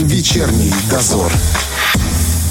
Вечерний 0.00 0.72
дозор. 0.90 1.32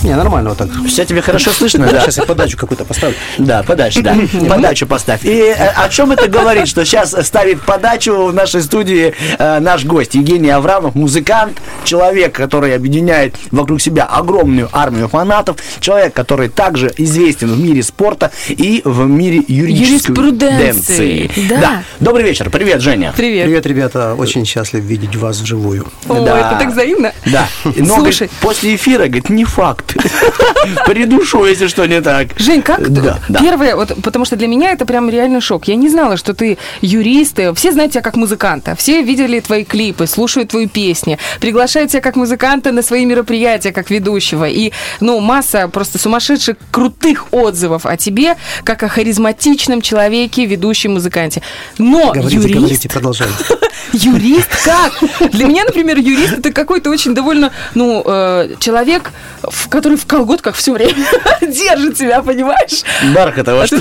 Не, 0.03 0.15
нормально 0.15 0.49
вот 0.49 0.57
так. 0.59 0.69
Все 0.87 1.05
тебе 1.05 1.21
хорошо 1.21 1.51
слышно, 1.51 1.87
да? 1.87 2.01
Сейчас 2.01 2.17
я 2.17 2.23
подачу 2.23 2.57
какую-то 2.57 2.85
поставлю. 2.85 3.15
Да, 3.37 3.63
подачу, 3.63 4.01
да. 4.01 4.15
Подачу 4.49 4.85
поставь. 4.87 5.25
И 5.25 5.29
э, 5.29 5.53
о 5.75 5.89
чем 5.89 6.11
это 6.11 6.27
говорит, 6.27 6.67
что 6.67 6.85
сейчас 6.85 7.15
ставит 7.25 7.61
подачу 7.61 8.27
в 8.27 8.33
нашей 8.33 8.61
студии 8.61 9.13
э, 9.37 9.59
наш 9.59 9.85
гость 9.85 10.15
Евгений 10.15 10.49
Аврамов, 10.49 10.95
музыкант, 10.95 11.59
человек, 11.83 12.33
который 12.35 12.75
объединяет 12.75 13.35
вокруг 13.51 13.81
себя 13.81 14.03
огромную 14.05 14.69
армию 14.71 15.07
фанатов, 15.07 15.57
человек, 15.79 16.13
который 16.13 16.49
также 16.49 16.91
известен 16.97 17.51
в 17.53 17.59
мире 17.59 17.81
спорта 17.83 18.31
и 18.49 18.81
в 18.85 19.05
мире 19.07 19.43
юридической 19.47 20.11
Юриспруденции, 20.11 21.31
да. 21.49 21.83
Добрый 21.99 22.23
вечер. 22.23 22.49
Привет, 22.49 22.81
Женя. 22.81 23.13
Привет. 23.15 23.45
Привет, 23.45 23.65
ребята. 23.65 24.15
Очень 24.15 24.45
счастлив 24.45 24.83
видеть 24.83 25.15
вас 25.15 25.39
вживую. 25.39 25.87
О, 26.07 26.23
Да. 26.25 26.37
это 26.39 26.59
так 26.59 26.71
взаимно. 26.71 27.13
Да. 27.25 27.47
Но, 27.63 27.95
Слушай, 27.95 28.27
говорит, 28.27 28.31
после 28.41 28.75
эфира, 28.75 29.05
говорит, 29.05 29.29
не 29.29 29.45
факт. 29.45 29.86
Придушу, 30.85 31.45
если 31.45 31.67
что 31.67 31.85
не 31.85 32.01
так. 32.01 32.27
Жень, 32.37 32.61
как 32.61 32.89
Да, 32.91 33.19
да. 33.29 33.39
первое, 33.39 33.75
вот, 33.75 33.93
потому 34.03 34.25
что 34.25 34.35
для 34.35 34.47
меня 34.47 34.71
это 34.71 34.85
прям 34.85 35.09
реально 35.09 35.41
шок. 35.41 35.67
Я 35.67 35.75
не 35.75 35.89
знала, 35.89 36.17
что 36.17 36.33
ты 36.33 36.57
юрист. 36.81 37.39
и 37.39 37.53
Все 37.55 37.71
знают 37.71 37.91
тебя 37.93 38.01
как 38.01 38.15
музыканта. 38.15 38.75
Все 38.75 39.01
видели 39.01 39.39
твои 39.39 39.63
клипы, 39.63 40.07
слушают 40.07 40.49
твои 40.49 40.67
песни, 40.67 41.17
приглашают 41.39 41.91
тебя 41.91 42.01
как 42.01 42.15
музыканта 42.15 42.71
на 42.71 42.81
свои 42.81 43.05
мероприятия, 43.05 43.71
как 43.71 43.89
ведущего. 43.89 44.47
И, 44.47 44.71
ну, 44.99 45.19
масса 45.19 45.67
просто 45.67 45.97
сумасшедших, 45.97 46.57
крутых 46.71 47.27
отзывов 47.31 47.85
о 47.85 47.97
тебе, 47.97 48.35
как 48.63 48.83
о 48.83 48.87
харизматичном 48.87 49.81
человеке, 49.81 50.45
ведущем 50.45 50.93
музыканте. 50.93 51.41
Но 51.77 52.11
Говорите, 52.13 52.35
юрист... 52.35 52.55
говорите, 52.59 52.89
продолжайте. 52.89 53.33
Юрист 53.93 54.49
как? 54.65 54.93
Для 55.31 55.45
меня, 55.45 55.63
например, 55.63 55.97
юрист 55.97 56.39
это 56.39 56.51
какой-то 56.51 56.89
очень 56.89 57.13
довольно, 57.15 57.51
ну, 57.73 58.03
э, 58.05 58.49
человек, 58.59 59.11
в- 59.43 59.69
который 59.77 59.95
в 59.95 60.07
колготках 60.07 60.55
все 60.55 60.73
время 60.73 60.95
держит 61.41 61.99
себя, 61.99 62.23
понимаешь? 62.23 62.83
Бархатова, 63.13 63.67
что? 63.67 63.79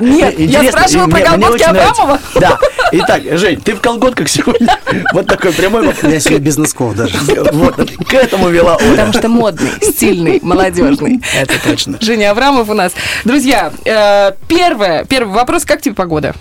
Нет, 0.00 0.38
я 0.38 0.46
Интересно, 0.46 0.70
спрашиваю 0.70 1.08
и 1.08 1.10
про 1.10 1.20
колготки. 1.20 1.62
Абрамова. 1.62 2.18
Да. 2.36 2.58
Итак, 2.92 3.22
Жень, 3.32 3.60
ты 3.60 3.74
в 3.74 3.80
колготках 3.80 4.28
сегодня. 4.28 4.78
Вот 5.12 5.26
такой 5.26 5.52
прямой 5.52 5.84
вопрос. 5.84 6.10
Я 6.10 6.20
сегодня 6.20 6.46
без 6.46 6.56
носков 6.56 6.96
даже. 6.96 7.16
Вот, 7.52 7.76
к 7.76 8.14
этому 8.14 8.48
вела 8.48 8.76
Оля. 8.76 8.90
Потому 8.90 9.12
что 9.12 9.28
модный, 9.28 9.70
стильный, 9.82 10.40
молодежный. 10.42 11.20
Это 11.36 11.54
точно. 11.62 11.98
Женя 12.00 12.30
Аврамов 12.30 12.70
у 12.70 12.74
нас. 12.74 12.92
Друзья, 13.24 13.72
э, 13.84 14.32
первое, 14.48 15.04
первый 15.04 15.34
вопрос, 15.34 15.66
как 15.66 15.82
тебе 15.82 15.94
погода? 15.94 16.34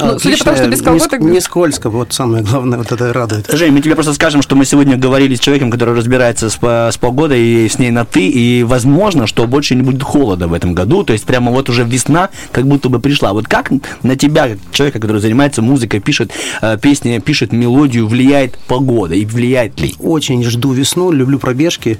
Ну, 0.00 0.18
судя 0.18 0.38
по 0.38 0.44
тому, 0.44 0.56
что 0.56 0.68
без 0.68 0.82
колготок... 0.82 1.20
Не, 1.20 1.30
не 1.30 1.40
скользко, 1.40 1.90
вот 1.90 2.12
самое 2.12 2.42
главное, 2.44 2.78
вот 2.78 2.92
это 2.92 3.12
радует. 3.12 3.50
Жень, 3.52 3.72
мы 3.72 3.80
тебе 3.80 3.94
просто 3.94 4.14
скажем, 4.14 4.42
что 4.42 4.56
мы 4.56 4.64
сегодня 4.64 4.96
говорили 4.96 5.34
с 5.34 5.40
человеком, 5.40 5.70
который 5.70 5.94
разбирается 5.94 6.50
с, 6.50 6.58
с 6.60 6.96
погодой 6.98 7.40
и 7.40 7.68
с 7.68 7.78
ней 7.78 7.90
на 7.90 8.04
«ты», 8.04 8.28
и 8.28 8.62
возможно, 8.62 9.26
что 9.26 9.46
больше 9.46 9.74
не 9.74 9.82
будет 9.82 10.02
холода 10.02 10.48
в 10.48 10.54
этом 10.54 10.74
году, 10.74 11.04
то 11.04 11.12
есть 11.12 11.24
прямо 11.24 11.52
вот 11.52 11.68
уже 11.68 11.84
весна 11.84 12.30
как 12.52 12.66
будто 12.66 12.88
бы 12.88 13.00
пришла. 13.00 13.32
Вот 13.32 13.48
как 13.48 13.70
на 14.02 14.16
тебя, 14.16 14.48
как 14.48 14.58
человека, 14.72 15.00
который 15.00 15.20
занимается 15.20 15.62
музыкой, 15.62 16.00
пишет 16.00 16.32
э, 16.62 16.78
песни, 16.80 17.18
пишет 17.18 17.52
мелодию, 17.52 18.06
влияет 18.06 18.58
погода 18.58 19.14
и 19.14 19.24
влияет 19.24 19.80
ли? 19.80 19.94
Очень 19.98 20.42
жду 20.44 20.72
весну, 20.72 21.10
люблю 21.10 21.38
пробежки. 21.38 21.98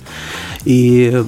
И 0.65 1.25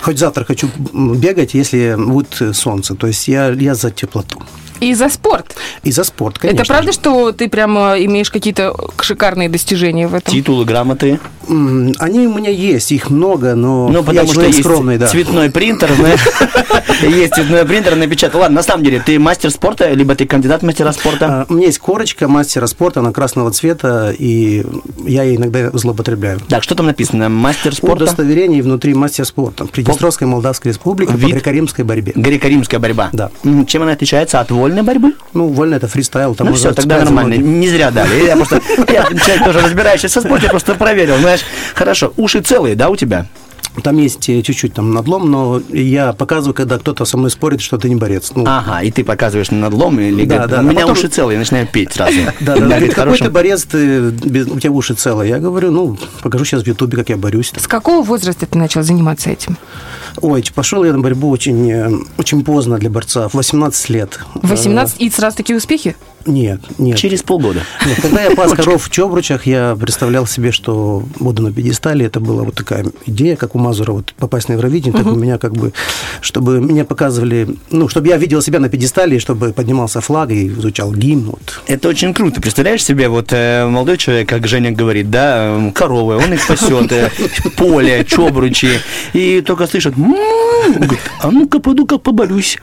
хоть 0.00 0.18
завтра 0.18 0.44
хочу 0.44 0.68
бегать, 0.92 1.54
если 1.54 1.94
будет 1.96 2.56
солнце. 2.56 2.94
То 2.94 3.06
есть 3.06 3.28
я, 3.28 3.48
я 3.50 3.74
за 3.74 3.90
теплоту. 3.90 4.42
И 4.80 4.92
за 4.92 5.08
спорт. 5.08 5.56
И 5.84 5.92
за 5.92 6.04
спорт, 6.04 6.38
конечно. 6.38 6.62
это 6.62 6.68
правда, 6.68 6.92
что 6.92 7.32
ты 7.32 7.48
прямо 7.48 7.94
имеешь 7.98 8.30
какие-то 8.30 8.76
шикарные 9.00 9.48
достижения 9.48 10.08
в 10.08 10.14
этом? 10.14 10.32
Титулы, 10.34 10.64
грамоты. 10.64 11.20
Они 11.48 12.26
у 12.26 12.34
меня 12.36 12.50
есть, 12.50 12.90
их 12.90 13.08
много, 13.08 13.54
но 13.54 13.88
Ну, 13.88 13.98
я 13.98 14.02
потому 14.02 14.26
что 14.26 14.34
человек 14.34 14.54
есть 14.54 14.64
скромный, 14.66 14.98
да. 14.98 15.06
цветной 15.06 15.50
принтер, 15.50 15.92
знаешь. 15.94 16.20
Есть 17.08 17.34
цветной 17.34 17.64
принтер, 17.64 17.94
напечатал. 17.96 18.40
Ладно, 18.40 18.56
на 18.56 18.62
самом 18.62 18.84
деле, 18.84 19.02
ты 19.04 19.18
мастер 19.18 19.50
спорта, 19.50 19.90
либо 19.92 20.14
ты 20.14 20.26
кандидат 20.26 20.62
мастера 20.62 20.92
спорта? 20.92 21.26
А, 21.26 21.46
У 21.48 21.54
меня 21.54 21.66
есть 21.66 21.78
корочка 21.78 22.28
мастера 22.28 22.66
спорта, 22.66 23.00
она 23.00 23.12
красного 23.12 23.50
цвета, 23.50 24.14
и 24.16 24.64
я 25.06 25.22
ей 25.22 25.36
иногда 25.36 25.70
злоупотребляю. 25.72 26.40
Так, 26.48 26.62
что 26.62 26.74
там 26.74 26.86
написано? 26.86 27.28
Мастер 27.28 27.74
спорта? 27.74 28.04
Удостоверение 28.04 28.62
внутри 28.62 28.94
мастер 28.94 29.24
спорта. 29.24 29.66
Приднестровской 29.66 30.26
Молдавской 30.26 30.72
Республики 30.72 31.10
по 31.12 31.16
Вид- 31.16 31.34
греко-римской 31.36 31.84
борьбе. 31.84 32.12
Греко-римская 32.14 32.78
борьба. 32.80 33.10
Да. 33.12 33.30
Чем 33.66 33.82
она 33.82 33.92
отличается 33.92 34.40
от 34.40 34.50
вольной 34.50 34.82
борьбы? 34.82 35.12
Ну, 35.32 35.48
вольно 35.48 35.74
это 35.74 35.88
фристайл. 35.88 36.34
Там 36.34 36.48
ну 36.48 36.54
все, 36.54 36.72
тогда 36.72 36.98
нормально. 37.04 37.34
Не 37.34 37.68
зря 37.68 37.90
дали. 37.90 38.24
Я 38.26 38.36
просто, 38.36 38.60
я 38.92 39.04
человек 39.04 39.44
тоже 39.44 39.60
разбирающийся 39.60 40.20
в 40.20 40.24
спорте, 40.24 40.48
просто 40.48 40.74
проверил. 40.74 41.16
Знаешь, 41.18 41.40
хорошо. 41.74 42.12
Уши 42.16 42.40
целые, 42.40 42.74
да, 42.74 42.88
у 42.88 42.96
тебя? 42.96 43.26
Там 43.82 43.98
есть 43.98 44.28
э, 44.28 44.40
чуть-чуть 44.42 44.72
там 44.74 44.92
надлом, 44.92 45.30
но 45.30 45.60
я 45.70 46.12
показываю, 46.12 46.54
когда 46.54 46.78
кто-то 46.78 47.04
со 47.04 47.16
мной 47.16 47.30
спорит, 47.30 47.60
что 47.60 47.76
ты 47.76 47.88
не 47.88 47.96
борец. 47.96 48.30
Ну, 48.34 48.44
Ага, 48.46 48.82
и 48.82 48.90
ты 48.90 49.02
показываешь 49.04 49.50
на 49.50 49.58
надлом 49.58 49.98
или 49.98 50.24
Да, 50.24 50.36
говорит, 50.46 50.50
да. 50.50 50.56
у 50.56 50.60
А 50.60 50.62
меня 50.62 50.80
потом- 50.82 50.92
уши 50.92 51.08
целые, 51.08 51.36
и 51.36 51.38
начинаю 51.38 51.66
петь 51.66 51.92
сразу. 51.94 52.16
Да, 52.40 52.54
да, 52.56 52.60
говорит, 52.60 52.94
Какой 52.94 53.18
ты 53.18 53.30
борец, 53.30 53.64
ты, 53.64 54.10
без- 54.10 54.46
у 54.46 54.60
тебя 54.60 54.70
уши 54.70 54.94
целые. 54.94 55.30
Я 55.30 55.38
говорю, 55.38 55.70
ну, 55.72 55.98
покажу 56.22 56.44
сейчас 56.44 56.62
в 56.62 56.66
Ютубе, 56.66 56.96
как 56.96 57.08
я 57.08 57.16
борюсь. 57.16 57.52
С 57.56 57.66
какого 57.66 58.02
возраста 58.04 58.46
ты 58.46 58.56
начал 58.58 58.82
заниматься 58.82 59.30
этим? 59.30 59.56
Ой, 60.20 60.44
пошел 60.54 60.84
я 60.84 60.92
на 60.92 61.00
борьбу 61.00 61.30
очень, 61.30 61.70
э, 61.70 61.90
очень 62.18 62.44
поздно 62.44 62.78
для 62.78 62.90
борца, 62.90 63.28
в 63.28 63.34
18 63.34 63.90
лет. 63.90 64.20
18 64.34 65.00
и 65.00 65.10
сразу 65.10 65.36
такие 65.36 65.56
успехи? 65.56 65.96
Нет, 66.26 66.60
нет. 66.78 66.96
Через 66.96 67.22
полгода. 67.22 67.60
Нет, 67.86 68.00
Когда 68.00 68.22
я 68.22 68.30
пас 68.34 68.52
коров 68.56 68.82
в 68.82 68.90
Чобручах, 68.90 69.46
я 69.46 69.76
представлял 69.78 70.26
себе, 70.26 70.52
что 70.52 71.02
буду 71.18 71.42
на 71.42 71.52
пьедестале. 71.52 72.06
Это 72.06 72.20
была 72.20 72.44
вот 72.44 72.54
такая 72.54 72.86
идея, 73.06 73.36
как 73.36 73.54
у 73.54 73.58
Мазура, 73.58 73.92
вот 73.92 74.14
попасть 74.14 74.48
на 74.48 74.54
Евровидение, 74.54 74.96
так 74.96 75.12
у 75.12 75.16
меня 75.16 75.38
как 75.38 75.52
бы, 75.52 75.72
чтобы 76.20 76.60
меня 76.60 76.84
показывали, 76.84 77.56
ну, 77.70 77.88
чтобы 77.88 78.08
я 78.08 78.16
видел 78.16 78.40
себя 78.40 78.58
на 78.58 78.68
пьедестале, 78.68 79.18
чтобы 79.18 79.52
поднимался 79.52 80.00
флаг 80.00 80.30
и 80.30 80.48
звучал 80.48 80.92
гимн. 80.94 81.30
Вот. 81.30 81.62
Это 81.66 81.88
очень 81.88 82.14
круто. 82.14 82.40
Представляешь 82.40 82.82
себе, 82.82 83.08
вот 83.08 83.32
э, 83.32 83.66
молодой 83.66 83.98
человек, 83.98 84.28
как 84.28 84.46
Женя 84.46 84.70
говорит, 84.70 85.10
да, 85.10 85.72
коровы, 85.74 86.16
он 86.16 86.32
их 86.32 86.46
пасет, 86.46 86.90
э, 86.92 87.10
поле, 87.56 88.04
чобручи, 88.04 88.80
и 89.12 89.42
только 89.42 89.66
слышит. 89.66 89.94
Он 89.96 90.03
говорит, 90.12 91.00
а 91.20 91.30
ну-ка, 91.30 91.58
пойду-ка 91.60 91.98
поборюсь. 91.98 92.58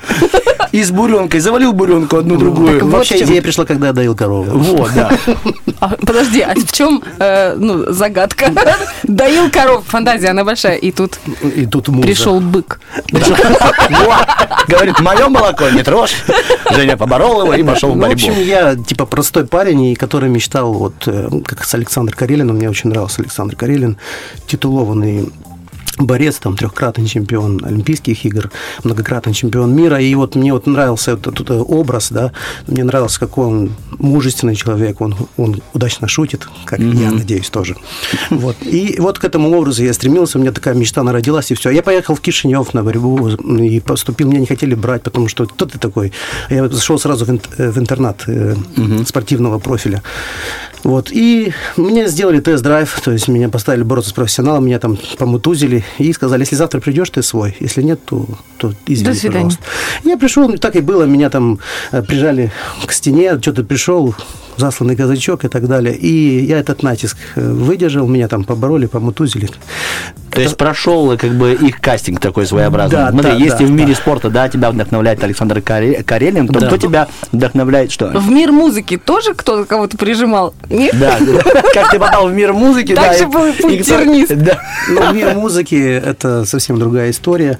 И 0.72 0.84
с 0.84 0.92
буренкой, 0.92 1.40
завалил 1.40 1.74
буренку 1.74 2.18
одну 2.18 2.38
другую. 2.38 2.74
так 2.76 2.84
вот 2.84 2.94
Вообще 2.94 3.16
в 3.16 3.20
чем- 3.20 3.28
идея 3.28 3.42
пришла, 3.42 3.66
когда 3.66 3.92
доил 3.94 4.16
корову. 4.16 4.58
Вот, 4.58 4.92
да. 4.96 5.12
А, 5.80 5.90
подожди, 5.98 6.42
а 6.42 6.54
в 6.56 6.72
чем 6.72 7.04
ну, 7.20 7.92
загадка? 7.92 8.52
Доил 9.04 9.50
коров, 9.50 9.84
фантазия, 9.88 10.30
она 10.30 10.44
большая. 10.44 10.78
И 10.78 10.92
тут 10.92 11.20
И 11.56 11.66
тут 11.66 11.88
муза. 11.90 12.08
пришел 12.08 12.40
бык. 12.40 12.80
Вот. 13.12 14.28
Говорит, 14.68 15.00
мое 15.02 15.28
молоко 15.28 15.70
не 15.70 15.84
трожь. 15.84 16.24
Женя 16.72 16.96
поборол 16.98 17.42
его 17.44 17.54
и 17.54 17.64
пошел 17.64 17.92
в 17.92 17.96
Ну, 17.96 18.06
в 18.06 18.08
борьбу. 18.08 18.14
общем, 18.14 18.34
я 18.42 18.76
типа 18.76 19.06
простой 19.06 19.46
парень, 19.46 19.84
и 19.86 19.96
который 19.96 20.30
мечтал, 20.30 20.72
вот 20.74 20.94
э, 21.08 21.30
как 21.46 21.64
с 21.66 21.74
Александр 21.76 22.16
Карелином, 22.16 22.56
мне 22.58 22.70
очень 22.70 22.90
нравился 22.90 23.22
Александр 23.22 23.56
Карелин, 23.56 23.98
титулованный 24.48 25.30
борец, 26.06 26.38
там, 26.38 26.56
трехкратный 26.56 27.08
чемпион 27.08 27.62
Олимпийских 27.64 28.26
игр, 28.26 28.52
многократный 28.84 29.34
чемпион 29.34 29.76
мира, 29.76 30.00
и 30.00 30.14
вот 30.16 30.36
мне 30.36 30.54
вот 30.54 30.68
нравился 30.68 31.12
этот, 31.12 31.40
этот 31.40 31.64
образ, 31.68 32.12
да, 32.12 32.32
мне 32.68 32.84
нравился, 32.84 33.20
какой 33.20 33.46
он 33.46 33.72
мужественный 34.00 34.56
человек, 34.56 35.02
он, 35.02 35.16
он 35.38 35.62
удачно 35.74 36.08
шутит, 36.08 36.48
как 36.66 36.80
я 36.80 37.12
надеюсь 37.12 37.50
тоже. 37.50 37.76
Вот. 38.30 38.56
И 38.62 38.96
вот 39.00 39.20
к 39.20 39.26
этому 39.26 39.52
образу 39.58 39.84
я 39.84 39.94
стремился, 39.94 40.38
у 40.38 40.42
меня 40.42 40.52
такая 40.52 40.74
мечта 40.74 41.04
народилась, 41.04 41.52
и 41.52 41.56
все. 41.56 41.70
Я 41.70 41.84
поехал 41.84 42.16
в 42.16 42.22
Кишинев 42.22 42.74
на 42.74 42.84
борьбу 42.84 43.30
и 43.30 43.80
поступил, 43.80 44.28
меня 44.28 44.40
не 44.40 44.46
хотели 44.46 44.76
брать, 44.76 45.04
потому 45.04 45.28
что 45.28 45.46
кто 45.46 45.66
ты 45.66 45.78
такой? 45.80 46.12
Я 46.50 46.68
зашел 46.70 47.00
сразу 47.00 47.26
в, 47.26 47.30
э, 47.30 47.72
в 47.72 47.78
интернат 47.78 48.24
э, 48.28 48.56
спортивного 49.06 49.60
профиля. 49.60 50.02
Вот. 50.84 51.12
И 51.12 51.54
мне 51.78 52.08
сделали 52.08 52.40
тест-драйв, 52.40 53.02
то 53.04 53.12
есть 53.12 53.28
меня 53.28 53.50
поставили 53.50 53.84
бороться 53.84 54.10
с 54.12 54.14
профессионалом, 54.14 54.66
меня 54.66 54.80
там 54.80 54.98
помутузили 55.18 55.84
и 56.00 56.12
сказали, 56.14 56.42
если 56.42 56.56
завтра 56.56 56.80
придешь, 56.80 57.10
ты 57.10 57.22
свой, 57.24 57.56
если 57.60 57.82
нет, 57.82 58.00
то, 58.06 58.26
то 58.58 58.74
извини, 58.88 59.14
До 59.14 59.20
свидания. 59.20 59.46
пожалуйста. 59.46 59.64
Я 60.04 60.18
пришел, 60.18 60.58
так 60.58 60.76
и 60.76 60.82
было, 60.82 61.04
меня 61.04 61.30
там 61.30 61.60
э, 61.92 62.02
прижали 62.02 62.52
к 62.86 62.92
стене, 62.92 63.40
что-то 63.40 63.64
пришел, 63.64 64.16
засланный 64.62 64.96
казачок 64.96 65.44
и 65.44 65.48
так 65.50 65.68
далее. 65.68 65.96
И 65.96 66.46
я 66.46 66.60
этот 66.60 66.84
натиск 66.84 67.18
э, 67.36 67.42
выдержал, 67.52 68.08
меня 68.08 68.28
там 68.28 68.44
побороли, 68.46 68.86
помутузили. 68.86 69.50
То 70.32 70.40
есть 70.40 70.56
прошел 70.56 71.18
как 71.18 71.32
бы 71.32 71.52
их 71.54 71.82
кастинг 71.82 72.22
такой 72.22 72.46
своеобразный. 72.46 72.98
Да, 72.98 73.10
Смотри, 73.12 73.32
да, 73.32 73.38
если 73.38 73.66
да, 73.66 73.66
в 73.66 73.72
мире 73.72 73.90
да. 73.90 73.96
спорта, 73.96 74.30
да, 74.30 74.48
тебя 74.48 74.72
вдохновляет 74.72 75.22
Александр 75.24 75.58
Каре- 75.60 76.04
Карелин, 76.04 76.48
то 76.48 76.60
Да. 76.62 76.68
кто 76.68 76.78
тебя 76.78 77.08
вдохновляет 77.34 77.92
что? 77.92 78.08
В 78.08 78.30
мир 78.30 78.52
музыки 78.54 78.96
тоже 78.98 79.34
кто-то 79.34 79.66
кого-то 79.66 79.98
прижимал? 79.98 80.54
Нет? 80.70 80.98
Да, 80.98 81.18
да. 81.20 81.62
как 81.74 81.92
ты 81.92 82.00
попал 82.00 82.30
в 82.30 82.34
мир 82.34 82.54
музыки, 82.54 82.96
Так 82.96 83.12
да. 83.12 83.18
же 83.18 83.24
и- 83.24 83.28
был 83.28 83.52
путь 83.54 83.86
тернист. 83.86 84.32
Ну, 84.90 85.14
мир 85.14 85.34
музыки– 85.36 85.76
это 86.06 86.46
совсем 86.46 86.80
другая 86.80 87.10
история. 87.12 87.58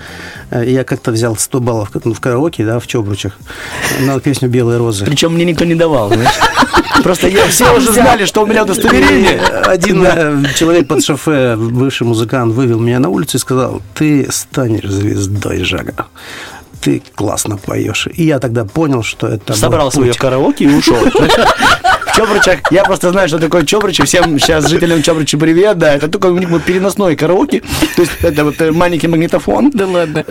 Э, 0.50 0.64
Я 0.66 0.84
как-то 0.86 1.12
взял 1.12 1.36
100 1.36 1.60
баллов 1.60 1.90
ну, 2.06 2.14
в 2.14 2.20
караоке, 2.22 2.64
да, 2.66 2.80
в 2.80 2.88
Чобручах, 2.88 3.38
на 4.00 4.20
песню 4.20 4.48
«Белые 4.48 4.78
розы». 4.78 5.04
Причем 5.06 5.34
мне 5.34 5.44
никто 5.46 5.66
не 5.66 5.76
давал, 5.76 6.08
знаешь. 6.14 6.30
Просто 7.04 7.28
я, 7.28 7.48
все 7.48 7.76
уже 7.76 7.92
знали, 7.92 8.26
что 8.26 8.44
у 8.44 8.46
меня 8.46 8.64
удостоверение. 8.64 9.40
Один 9.66 10.04
э, 10.06 10.44
человек 10.56 10.88
под 10.88 11.04
шофе, 11.04 11.56
бывший 11.56 12.04
музыкант, 12.04 12.54
вывел 12.54 12.80
меня 12.80 13.00
на 13.00 13.10
улицу 13.10 13.38
и 13.38 13.40
сказал, 13.40 13.82
ты 13.94 14.28
станешь 14.32 14.90
звездой, 14.90 15.64
Жага. 15.64 16.08
Ты 16.82 17.02
классно 17.16 17.58
поешь. 17.58 18.08
И 18.14 18.24
я 18.24 18.40
тогда 18.40 18.66
понял, 18.66 19.04
что 19.04 19.28
это 19.28 19.54
Собрал 19.54 19.92
свое 19.92 20.14
караоке 20.14 20.66
и 20.66 20.74
ушел. 20.74 20.98
Чобрычах, 22.22 22.60
я 22.72 22.84
просто 22.84 23.10
знаю, 23.12 23.28
что 23.28 23.40
такое 23.40 23.64
Чобрычи. 23.66 24.06
Всем 24.06 24.38
сейчас 24.38 24.68
жителям 24.68 25.02
Чобрычи 25.02 25.38
привет, 25.38 25.78
да. 25.80 25.96
Это 25.96 26.08
только 26.08 26.28
у 26.28 26.38
них 26.38 26.50
вот 26.50 26.62
переносной 26.64 27.16
караоке. 27.16 27.62
То 27.96 28.02
есть 28.04 28.12
это 28.22 28.44
вот 28.44 28.62
э, 28.62 28.72
маленький 28.72 29.08
магнитофон. 29.08 29.72
Да 29.74 29.88
ладно. 29.88 30.24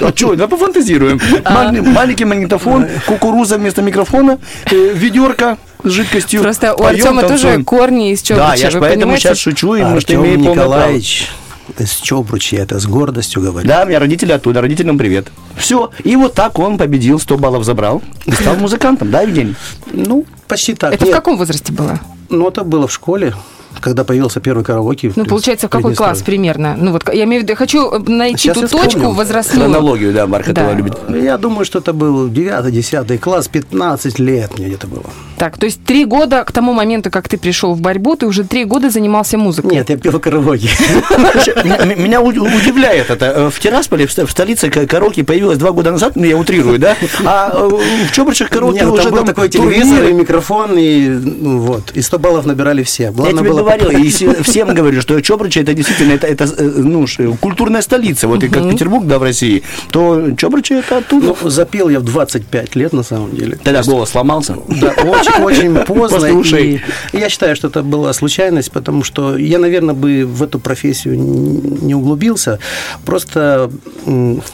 А 0.00 0.12
что, 0.14 0.34
давай 0.34 0.48
пофантазируем. 0.48 1.20
Мали- 1.48 1.80
Маленький 1.80 2.24
магнитофон, 2.26 2.86
кукуруза 3.06 3.56
вместо 3.56 3.80
микрофона, 3.80 4.38
э, 4.70 4.90
ведерко 4.94 5.56
с 5.82 5.88
жидкостью. 5.90 6.42
Просто 6.42 6.74
у 6.74 6.84
Артема 6.84 7.22
тоже 7.22 7.62
корни 7.64 8.12
из 8.12 8.22
чего 8.22 8.38
Да, 8.38 8.54
я 8.54 8.70
же 8.70 8.78
поэтому 8.80 9.16
сейчас 9.16 9.38
шучу, 9.38 9.74
и 9.74 9.80
имею 9.80 9.96
полное 10.38 10.54
право. 10.54 10.68
Николаевич 10.68 11.30
из 11.78 11.90
Чобручи, 11.96 12.56
я 12.56 12.62
это 12.62 12.78
с 12.78 12.86
гордостью 12.86 13.42
говорю. 13.42 13.66
Да, 13.66 13.82
у 13.84 13.86
меня 13.86 13.98
родители 13.98 14.32
оттуда, 14.32 14.60
родителям 14.60 14.98
привет. 14.98 15.28
Все, 15.56 15.90
и 16.02 16.16
вот 16.16 16.34
так 16.34 16.58
он 16.58 16.78
победил, 16.78 17.18
100 17.18 17.38
баллов 17.38 17.64
забрал 17.64 18.02
и 18.26 18.32
стал 18.32 18.56
музыкантом, 18.56 19.10
да, 19.10 19.22
Евгений? 19.22 19.54
Ну, 19.92 20.26
почти 20.48 20.74
так. 20.74 20.92
Это 20.94 21.04
в 21.04 21.08
Нет, 21.08 21.16
каком 21.16 21.36
возрасте 21.38 21.72
было? 21.72 21.98
Ну, 22.30 22.48
это 22.48 22.64
было 22.64 22.86
в 22.86 22.92
школе, 22.92 23.34
когда 23.80 24.04
появился 24.04 24.40
первый 24.40 24.64
караоке. 24.64 25.12
Ну, 25.16 25.24
получается, 25.26 25.66
в 25.66 25.70
какой 25.70 25.94
класс 25.94 26.22
примерно? 26.22 26.76
Ну, 26.78 26.92
вот 26.92 27.12
я 27.12 27.24
имею 27.24 27.42
в 27.42 27.44
виду, 27.44 27.56
хочу 27.56 27.90
э, 27.92 27.98
найти 27.98 28.38
Сейчас 28.48 28.54
ту 28.56 28.62
я 28.62 28.68
точку 28.68 28.88
вспомнил. 28.88 29.12
возрастную. 29.12 29.70
Хронологию, 29.70 30.12
да, 30.12 30.26
Марк 30.26 30.46
Да. 30.46 30.62
этого 30.62 30.72
любит. 30.74 30.98
Я 31.08 31.36
думаю, 31.38 31.64
что 31.64 31.80
это 31.80 31.92
был 31.92 32.28
9-10 32.28 33.18
класс, 33.18 33.48
15 33.48 34.18
лет 34.18 34.58
мне 34.58 34.68
где-то 34.68 34.86
было. 34.86 35.04
Так, 35.38 35.58
то 35.58 35.66
есть 35.66 35.82
три 35.84 36.04
года 36.04 36.44
к 36.44 36.52
тому 36.52 36.72
моменту, 36.72 37.10
как 37.10 37.28
ты 37.28 37.36
пришел 37.38 37.74
в 37.74 37.80
борьбу, 37.80 38.16
ты 38.16 38.26
уже 38.26 38.44
три 38.44 38.64
года 38.64 38.90
занимался 38.90 39.36
музыкой. 39.38 39.72
Нет, 39.72 39.90
я 39.90 39.96
пел 39.96 40.18
караоке. 40.20 40.68
Меня 41.96 42.20
удивляет 42.20 43.10
это. 43.10 43.26
Э, 43.26 43.50
В 43.50 43.58
Тирасполе, 43.60 44.06
в 44.06 44.12
ст- 44.12 44.22
в 44.26 44.30
столице 44.30 44.70
ка- 44.70 44.86
караоке 44.86 45.24
появилась 45.24 45.58
два 45.58 45.72
года 45.72 45.90
назад, 45.90 46.12
ну, 46.16 46.24
я 46.24 46.36
утрирую, 46.36 46.78
да? 46.78 46.96
А 47.24 47.50
э, 47.52 47.68
в 48.08 48.12
Чобрычах 48.12 48.50
караоке 48.50 48.86
уже 48.86 49.10
был 49.10 49.24
такой 49.24 49.48
телевизор 49.48 50.04
и 50.04 50.12
микрофон, 50.12 50.76
и 50.78 51.08
ну, 51.08 51.58
вот. 51.60 51.90
И 51.94 52.02
100 52.02 52.18
баллов 52.18 52.46
набирали 52.46 52.82
все. 52.82 53.04
Я 53.04 53.10
тебе 53.30 53.50
говорил, 53.52 53.90
и 53.90 54.10
се- 54.10 54.42
всем 54.42 54.74
говорю, 54.74 55.00
что 55.00 55.20
Чобрычи 55.20 55.58
это 55.58 55.74
действительно 55.74 56.12
это, 56.14 56.44
э, 56.44 56.62
ну, 56.76 57.06
культурная 57.40 57.82
столица. 57.82 58.28
Вот 58.28 58.42
и 58.44 58.48
как 58.48 58.68
Петербург, 58.70 59.06
да, 59.06 59.18
в 59.18 59.22
России, 59.22 59.62
то 59.90 60.30
Чобрычи 60.36 60.74
это 60.74 60.98
оттуда. 60.98 61.34
Ну, 61.42 61.50
запел 61.50 61.88
я 61.88 62.00
в 62.00 62.04
25 62.04 62.76
лет, 62.76 62.92
на 62.92 63.02
самом 63.02 63.34
деле. 63.36 63.58
Тогда 63.62 63.82
голос 63.82 64.10
сломался. 64.10 64.56
Да, 64.68 64.94
очень-очень 65.30 65.74
поздно. 65.86 66.18
После 66.18 66.32
ушей. 66.32 66.82
И 67.12 67.18
я 67.18 67.28
считаю, 67.28 67.56
что 67.56 67.68
это 67.68 67.82
была 67.82 68.12
случайность, 68.12 68.70
потому 68.72 69.04
что 69.04 69.36
я, 69.36 69.58
наверное, 69.58 69.94
бы 69.94 70.24
в 70.26 70.42
эту 70.42 70.58
профессию 70.58 71.18
не 71.18 71.94
углубился. 71.94 72.58
Просто 73.04 73.70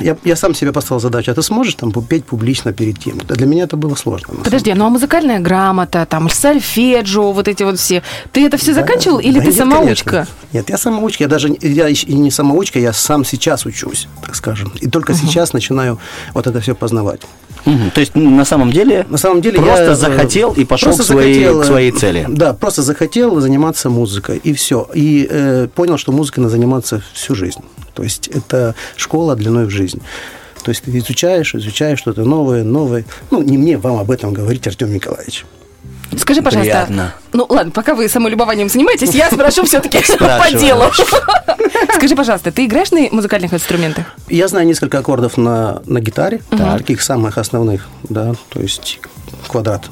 я, 0.00 0.16
я 0.24 0.36
сам 0.36 0.54
себе 0.54 0.72
поставил 0.72 1.00
задачу, 1.00 1.30
а 1.30 1.34
ты 1.34 1.42
сможешь 1.42 1.74
там 1.74 1.92
петь 1.92 2.24
публично 2.24 2.72
перед 2.72 2.98
кем? 2.98 3.18
Для 3.18 3.46
меня 3.46 3.64
это 3.64 3.76
было 3.76 3.94
сложно. 3.94 4.34
Подожди, 4.44 4.72
ну 4.74 4.86
а 4.86 4.90
музыкальная 4.90 5.38
грамота, 5.40 6.06
там, 6.06 6.28
сольфеджио, 6.28 7.32
вот 7.32 7.48
эти 7.48 7.62
вот 7.62 7.78
все. 7.78 8.02
Ты 8.32 8.46
это 8.46 8.56
все 8.56 8.74
Да, 8.74 8.80
заканчивал 8.80 9.18
или 9.18 9.34
да 9.34 9.40
ты 9.40 9.46
нет, 9.46 9.56
самоучка? 9.56 10.10
конечно. 10.10 10.34
Нет, 10.52 10.70
я 10.70 10.78
самоучка. 10.78 11.24
Я 11.24 11.28
даже 11.28 11.48
я 11.60 11.88
и 11.88 11.94
и 11.94 12.14
не 12.14 12.30
самоучка, 12.30 12.78
я 12.78 12.92
сам 12.92 13.24
сейчас 13.24 13.66
учусь, 13.66 14.08
так 14.22 14.34
скажем. 14.34 14.72
И 14.80 14.88
только 14.88 15.14
сейчас 15.14 15.52
начинаю 15.52 15.98
вот 16.34 16.46
это 16.46 16.60
все 16.60 16.74
познавать. 16.74 17.20
Мгм. 17.64 17.90
То 17.90 18.00
есть, 18.00 18.14
на 18.14 18.44
самом 18.44 18.72
деле, 18.72 19.06
На 19.08 19.18
самом 19.18 19.42
деле 19.42 19.58
просто 19.58 19.84
я, 19.84 19.90
э, 19.90 19.94
захотел 19.94 20.52
и 20.52 20.64
пошел 20.64 20.92
к 20.92 21.02
своей, 21.02 21.34
захотел, 21.34 21.60
к 21.60 21.64
э, 21.64 21.66
своей 21.66 21.90
цели. 21.92 22.26
Да, 22.28 22.54
просто 22.54 22.82
захотел 22.82 23.40
заниматься 23.40 23.90
музыкой, 23.90 24.40
и 24.42 24.52
все. 24.52 24.88
И 24.94 25.26
э, 25.30 25.68
понял, 25.74 25.98
что 25.98 26.12
музыкой 26.12 26.42
надо 26.42 26.52
заниматься 26.52 27.02
всю 27.12 27.34
жизнь. 27.34 27.60
То 27.94 28.02
есть 28.02 28.28
это 28.28 28.74
школа 28.96 29.36
длиной 29.36 29.66
в 29.66 29.70
жизнь. 29.70 30.00
То 30.62 30.70
есть 30.70 30.82
ты 30.82 30.96
изучаешь, 30.98 31.54
изучаешь 31.54 31.98
что-то 31.98 32.24
новое, 32.24 32.64
новое. 32.64 33.04
Ну, 33.30 33.42
не 33.42 33.58
мне 33.58 33.78
вам 33.78 33.98
об 33.98 34.10
этом 34.10 34.32
говорить, 34.32 34.66
Артем 34.66 34.92
Николаевич. 34.92 35.44
Скажи, 36.18 36.42
пожалуйста. 36.42 36.72
Приятно. 36.72 37.14
Ну 37.32 37.46
ладно, 37.48 37.72
пока 37.72 37.94
вы 37.94 38.08
самолюбованием 38.08 38.68
занимаетесь, 38.68 39.14
я 39.14 39.30
спрошу 39.30 39.64
все-таки 39.64 39.98
по 40.18 40.58
делу. 40.58 40.84
Скажи, 41.96 42.16
пожалуйста, 42.16 42.50
ты 42.50 42.66
играешь 42.66 42.90
на 42.90 43.08
музыкальных 43.10 43.54
инструментах? 43.54 44.06
Я 44.28 44.48
знаю 44.48 44.66
несколько 44.66 44.98
аккордов 44.98 45.36
на, 45.36 45.82
на 45.86 46.00
гитаре, 46.00 46.40
таких 46.50 47.02
самых 47.02 47.38
основных, 47.38 47.88
да, 48.08 48.34
то 48.48 48.60
есть 48.60 49.00
квадрат. 49.48 49.88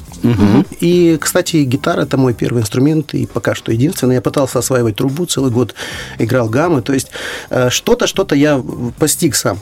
И, 0.80 1.16
кстати, 1.20 1.58
гитара 1.58 2.02
это 2.02 2.16
мой 2.16 2.34
первый 2.34 2.62
инструмент, 2.62 3.14
и 3.14 3.26
пока 3.26 3.54
что 3.54 3.72
единственный. 3.72 4.16
Я 4.16 4.22
пытался 4.22 4.58
осваивать 4.58 4.96
трубу, 4.96 5.26
целый 5.26 5.50
год 5.50 5.74
играл 6.18 6.48
гаммы. 6.48 6.82
То 6.82 6.92
есть 6.92 7.08
э, 7.50 7.70
что-то, 7.70 8.06
что-то 8.06 8.34
я 8.34 8.62
постиг 8.98 9.34
сам. 9.34 9.60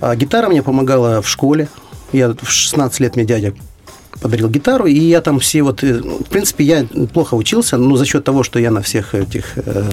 А 0.00 0.16
гитара 0.16 0.48
мне 0.48 0.62
помогала 0.62 1.20
в 1.20 1.28
школе. 1.28 1.68
Я 2.12 2.30
в 2.30 2.50
16 2.50 3.00
лет 3.00 3.16
мне 3.16 3.24
дядя 3.26 3.54
подарил 4.20 4.48
гитару, 4.48 4.86
и 4.86 4.98
я 4.98 5.20
там 5.20 5.38
все 5.40 5.62
вот, 5.62 5.82
э, 5.84 6.00
ну, 6.02 6.18
в 6.18 6.24
принципе, 6.28 6.64
я 6.64 6.84
плохо 7.12 7.34
учился, 7.34 7.76
но 7.76 7.96
за 7.96 8.04
счет 8.04 8.24
того, 8.24 8.42
что 8.42 8.58
я 8.58 8.70
на 8.70 8.82
всех 8.82 9.14
этих 9.14 9.52
э, 9.56 9.84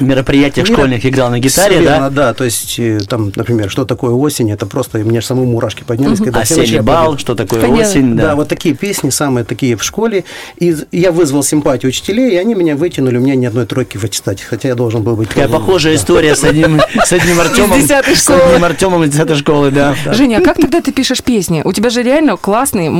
мероприятиях 0.00 0.68
Мира- 0.68 0.78
школьных 0.78 1.06
играл 1.06 1.30
на 1.30 1.38
гитаре, 1.38 1.76
Всё 1.76 1.84
да? 1.84 1.92
верно, 1.92 2.10
да. 2.10 2.34
То 2.34 2.44
есть, 2.44 2.78
э, 2.78 2.98
там, 3.08 3.32
например, 3.34 3.70
что 3.70 3.84
такое 3.84 4.12
осень, 4.12 4.50
это 4.50 4.66
просто 4.66 4.98
мне 4.98 5.22
самому 5.22 5.46
мурашки 5.46 5.84
поднялись, 5.84 6.18
когда 6.18 6.42
все 6.42 6.60
Осенний 6.62 6.80
бал, 6.80 7.18
что 7.18 7.34
такое 7.34 7.60
Понятно. 7.60 7.82
осень, 7.88 8.16
Да. 8.16 8.22
да. 8.28 8.36
вот 8.36 8.48
такие 8.48 8.74
песни, 8.74 9.10
самые 9.10 9.44
такие 9.44 9.76
в 9.76 9.82
школе. 9.84 10.24
И 10.58 10.74
я 10.92 11.12
вызвал 11.12 11.42
симпатию 11.42 11.88
учителей, 11.90 12.32
и 12.34 12.36
они 12.36 12.54
меня 12.54 12.76
вытянули, 12.76 13.16
у 13.16 13.20
меня 13.20 13.34
ни 13.36 13.46
одной 13.46 13.66
тройки 13.66 13.96
в 13.96 14.04
аттестате, 14.04 14.44
хотя 14.48 14.68
я 14.68 14.74
должен 14.74 15.02
был 15.02 15.16
быть... 15.16 15.28
Такая 15.28 15.48
похожая 15.48 15.94
история 15.94 16.34
с 16.34 16.44
одним, 16.44 16.80
с 17.04 17.12
одним 17.12 17.40
Артемом. 17.40 17.78
10-й 17.78 18.16
С 18.16 18.22
школы. 18.24 18.40
одним 18.42 18.64
Артемом 18.64 19.04
из 19.04 19.10
10 19.10 19.36
школы, 19.36 19.70
да. 19.70 19.94
Женя, 20.12 20.38
а 20.38 20.40
как 20.40 20.56
тогда 20.56 20.80
ты 20.80 20.92
пишешь 20.92 21.22
песни? 21.22 21.62
У 21.64 21.72
тебя 21.72 21.90
же 21.90 22.02
реально 22.02 22.36
классные 22.36 22.90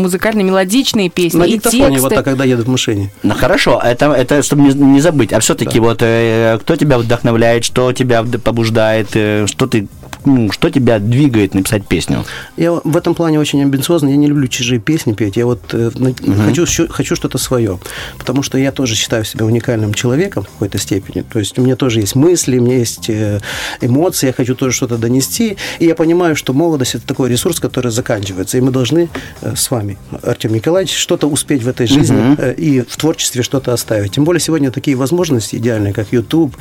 музыкально-мелодичные 0.59 1.09
песни 1.11 1.39
На 1.39 1.45
и 1.45 1.53
диктофоне, 1.53 1.85
тексты. 1.87 2.03
вот 2.03 2.15
так, 2.15 2.25
когда 2.25 2.45
едут 2.45 2.67
в 2.67 2.71
машине. 2.71 3.11
Ну 3.23 3.35
хорошо, 3.35 3.81
это, 3.85 4.13
это 4.13 4.43
чтобы 4.43 4.63
не, 4.63 4.75
не 4.75 5.01
забыть. 5.01 5.33
А 5.33 5.41
все-таки 5.41 5.81
вот 5.81 5.99
э, 6.03 6.59
кто 6.61 6.77
тебя 6.77 6.99
вдохновляет, 6.99 7.65
что 7.65 7.93
тебя 7.93 8.23
побуждает, 8.23 9.09
э, 9.15 9.47
что 9.47 9.67
ты, 9.67 9.89
ну, 10.25 10.51
что 10.53 10.71
тебя 10.71 10.99
двигает 10.99 11.55
написать 11.55 11.87
песню? 11.87 12.25
Я 12.57 12.73
в 12.73 12.97
этом 12.97 13.15
плане 13.15 13.39
очень 13.39 13.63
амбициозный, 13.63 14.13
я 14.13 14.17
не 14.17 14.27
люблю 14.27 14.49
чужие 14.49 14.81
песни 14.81 15.13
петь, 15.13 15.37
я 15.37 15.47
вот 15.47 15.61
э, 15.73 15.91
на- 15.95 16.15
хочу, 16.47 16.67
хочу 16.89 17.17
что-то 17.17 17.39
свое, 17.39 17.79
потому 18.19 18.43
что 18.43 18.59
я 18.59 18.73
тоже 18.73 18.95
считаю 18.95 19.25
себя 19.25 19.45
уникальным 19.47 19.95
человеком 19.95 20.45
в 20.45 20.49
какой-то 20.49 20.79
степени, 20.79 21.23
то 21.23 21.39
есть 21.39 21.59
у 21.59 21.63
меня 21.63 21.77
тоже 21.77 22.01
есть 22.01 22.15
мысли, 22.15 22.59
у 22.59 22.63
меня 22.63 22.79
есть 22.79 23.09
э, 23.09 23.41
эмоции, 23.81 24.29
я 24.29 24.33
хочу 24.33 24.55
тоже 24.55 24.77
что-то 24.77 24.99
донести, 24.99 25.57
и 25.79 25.87
я 25.87 25.95
понимаю, 25.95 26.37
что 26.37 26.53
молодость– 26.53 26.95
это 26.97 27.07
такой 27.07 27.31
ресурс, 27.31 27.61
который 27.61 27.91
заканчивается, 27.91 28.59
и 28.59 28.61
мы 28.61 28.71
должны 28.71 29.09
э, 29.41 29.55
с 29.57 29.71
вами, 29.71 29.99
Артем 30.23 30.48
Николаевич, 30.51 30.95
что-то 30.97 31.27
успеть 31.29 31.63
в 31.63 31.69
этой 31.69 31.87
жизни 31.87 32.37
э, 32.39 32.55
и 32.55 32.81
в 32.81 32.97
творчестве 32.97 33.43
что-то 33.43 33.73
оставить. 33.73 34.13
Тем 34.13 34.25
более 34.25 34.41
сегодня 34.41 34.71
такие 34.71 34.97
возможности 34.97 35.57
идеальные, 35.57 35.93
как 35.93 36.13
YouTube, 36.13 36.57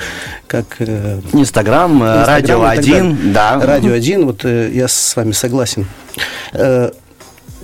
как 0.47 0.75
э, 0.79 1.19
Инстаграм, 1.33 2.01
э, 2.03 2.25
Радио 2.25 2.57
и 2.57 2.75
так 2.75 2.79
1, 2.79 2.93
далее. 2.93 3.33
да. 3.33 3.59
Радио 3.59 3.93
1, 3.93 4.25
вот 4.25 4.43
я 4.43 4.87
с 4.87 5.15
вами 5.15 5.31
согласен. 5.31 5.87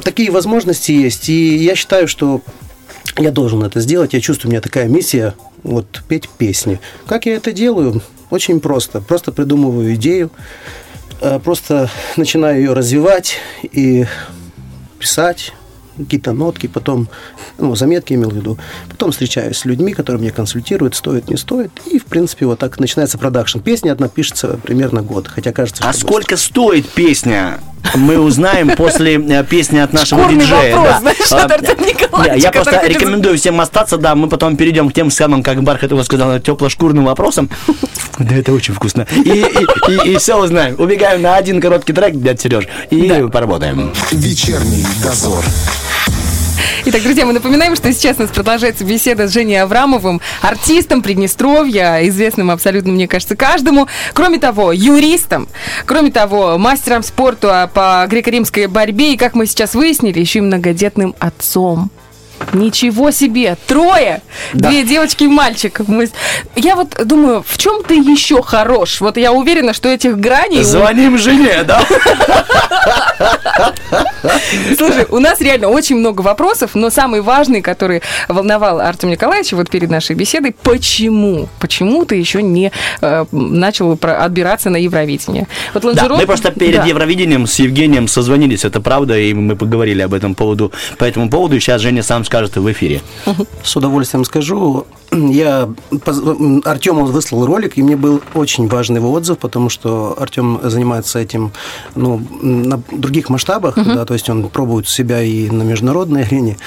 Такие 0.03 0.31
возможности 0.31 0.91
есть, 0.91 1.29
и 1.29 1.55
я 1.57 1.75
считаю, 1.75 2.07
что 2.07 2.41
я 3.17 3.31
должен 3.31 3.63
это 3.63 3.79
сделать. 3.79 4.13
Я 4.13 4.21
чувствую, 4.21 4.49
у 4.49 4.51
меня 4.51 4.61
такая 4.61 4.87
миссия 4.87 5.35
вот 5.61 6.03
петь 6.07 6.29
песни. 6.29 6.79
Как 7.05 7.25
я 7.25 7.35
это 7.35 7.51
делаю? 7.51 8.01
Очень 8.31 8.59
просто. 8.59 9.01
Просто 9.01 9.31
придумываю 9.31 9.93
идею, 9.93 10.31
просто 11.43 11.89
начинаю 12.17 12.57
ее 12.57 12.73
развивать 12.73 13.37
и 13.61 14.05
писать 14.97 15.53
какие-то 15.97 16.33
нотки, 16.33 16.67
потом, 16.67 17.07
ну, 17.57 17.75
заметки 17.75 18.13
имел 18.13 18.29
в 18.29 18.35
виду, 18.35 18.57
потом 18.89 19.11
встречаюсь 19.11 19.57
с 19.57 19.65
людьми, 19.65 19.93
которые 19.93 20.21
мне 20.21 20.31
консультируют, 20.31 20.95
стоит, 20.95 21.29
не 21.29 21.37
стоит, 21.37 21.71
и, 21.85 21.99
в 21.99 22.05
принципе, 22.05 22.45
вот 22.45 22.59
так 22.59 22.79
начинается 22.79 23.17
продакшн. 23.17 23.59
Песня 23.59 23.91
одна 23.91 24.07
пишется 24.07 24.59
примерно 24.63 25.01
год, 25.01 25.27
хотя 25.27 25.51
кажется, 25.51 25.83
А 25.85 25.93
сколько 25.93 26.37
стоит 26.37 26.87
песня? 26.89 27.59
Мы 27.95 28.19
узнаем 28.19 28.75
после 28.75 29.15
э, 29.15 29.43
песни 29.43 29.77
от 29.79 29.93
нашего 29.93 30.23
Шкурный 30.23 30.41
диджея. 30.43 30.75
вопрос, 30.75 30.93
да. 30.93 30.99
знаешь, 30.99 31.17
А, 32.11 32.35
Я 32.35 32.51
просто 32.51 32.81
рекомендую 32.85 33.37
всем 33.37 33.59
остаться, 33.61 33.97
да, 33.97 34.15
мы 34.15 34.29
потом 34.29 34.55
перейдем 34.55 34.89
к 34.89 34.93
тем 34.93 35.09
самым, 35.11 35.43
как 35.43 35.61
Бархатова 35.63 36.03
сказала, 36.03 36.39
теплошкурным 36.39 37.05
вопросам. 37.05 37.49
Да, 38.19 38.35
это 38.35 38.53
очень 38.53 38.75
вкусно. 38.75 39.07
И, 39.25 39.43
и, 39.87 40.11
и, 40.11 40.17
все 40.17 40.39
узнаем. 40.39 40.75
Убегаем 40.77 41.23
на 41.23 41.35
один 41.35 41.59
короткий 41.59 41.93
трек, 41.93 42.13
дядь 42.13 42.39
Сереж, 42.39 42.67
и 42.91 43.09
поработаем. 43.31 43.91
Вечерний 44.11 44.85
дозор. 45.01 45.43
Итак, 46.85 47.01
друзья, 47.03 47.25
мы 47.25 47.33
напоминаем, 47.33 47.75
что 47.75 47.91
сейчас 47.93 48.17
у 48.19 48.23
нас 48.23 48.31
продолжается 48.31 48.83
беседа 48.83 49.27
с 49.27 49.31
Женей 49.31 49.61
Аврамовым, 49.61 50.21
артистом 50.41 51.01
Приднестровья, 51.01 52.07
известным 52.07 52.51
абсолютно, 52.51 52.91
мне 52.91 53.07
кажется, 53.07 53.35
каждому. 53.35 53.87
Кроме 54.13 54.39
того, 54.39 54.71
юристом, 54.71 55.47
кроме 55.85 56.11
того, 56.11 56.57
мастером 56.57 57.03
спорта 57.03 57.69
по 57.73 58.05
греко-римской 58.09 58.67
борьбе 58.67 59.13
и, 59.13 59.17
как 59.17 59.33
мы 59.33 59.45
сейчас 59.45 59.75
выяснили, 59.75 60.19
еще 60.19 60.39
и 60.39 60.41
многодетным 60.41 61.15
отцом. 61.19 61.89
Ничего 62.51 63.11
себе! 63.11 63.57
Трое! 63.67 64.21
Две 64.53 64.83
девочки 64.83 65.23
и 65.23 65.27
мальчик. 65.27 65.79
Мы... 65.87 66.09
Я 66.55 66.75
вот 66.75 66.95
думаю, 67.05 67.43
в 67.47 67.57
чем 67.57 67.83
ты 67.83 67.95
еще 67.95 68.41
хорош? 68.41 68.99
Вот 69.01 69.17
я 69.17 69.31
уверена, 69.31 69.73
что 69.73 69.89
этих 69.89 70.17
граней... 70.17 70.63
Звоним 70.63 71.17
жене, 71.17 71.63
да? 71.63 71.81
Слушай, 74.77 75.05
у 75.09 75.19
нас 75.19 75.39
реально 75.41 75.69
очень 75.69 75.97
много 75.97 76.21
вопросов, 76.21 76.71
но 76.73 76.89
самый 76.89 77.21
важный, 77.21 77.61
который 77.61 78.01
волновал 78.27 78.79
Артем 78.79 79.09
Николаевича 79.09 79.55
вот 79.55 79.69
перед 79.69 79.89
нашей 79.89 80.15
беседой, 80.15 80.53
почему? 80.63 81.47
Почему 81.59 82.05
ты 82.05 82.15
еще 82.15 82.41
не 82.41 82.71
э, 83.01 83.25
начал 83.31 83.95
про- 83.97 84.23
отбираться 84.23 84.69
на 84.69 84.77
Евровидение? 84.77 85.47
Вот 85.73 85.83
Да, 85.83 85.89
Лонжерон- 85.89 86.17
мы 86.17 86.25
просто 86.25 86.51
перед 86.51 86.81
Да. 86.81 86.85
Евровидением 86.85 87.47
с 87.47 87.59
Евгением 87.59 88.07
созвонились, 88.07 88.65
это 88.65 88.81
правда, 88.81 89.17
и 89.17 89.33
мы 89.33 89.55
поговорили 89.55 90.01
об 90.01 90.13
этом 90.13 90.35
поводу, 90.35 90.71
по 90.97 91.03
этому 91.05 91.29
поводу, 91.29 91.55
и 91.55 91.59
сейчас 91.59 91.81
Женя 91.81 92.03
сам 92.03 92.23
скажет 92.33 92.55
в 92.55 92.71
эфире. 92.71 93.01
С 93.63 93.75
удовольствием 93.75 94.25
скажу. 94.25 94.87
Я 95.11 95.69
Артему 96.65 97.05
выслал 97.05 97.45
ролик, 97.45 97.77
и 97.77 97.83
мне 97.83 97.95
был 97.95 98.21
очень 98.33 98.67
важный 98.67 98.97
его 98.97 99.11
отзыв, 99.11 99.37
потому 99.37 99.69
что 99.69 100.15
Артем 100.19 100.59
занимается 100.63 101.19
этим 101.19 101.51
ну, 101.93 102.19
на 102.41 102.81
других 102.91 103.29
масштабах, 103.29 103.75
да, 103.75 104.05
то 104.05 104.15
есть 104.15 104.27
он 104.31 104.49
пробует 104.49 104.87
себя 104.87 105.21
и 105.21 105.51
на 105.51 105.61
международной 105.61 106.23
арене. 106.23 106.57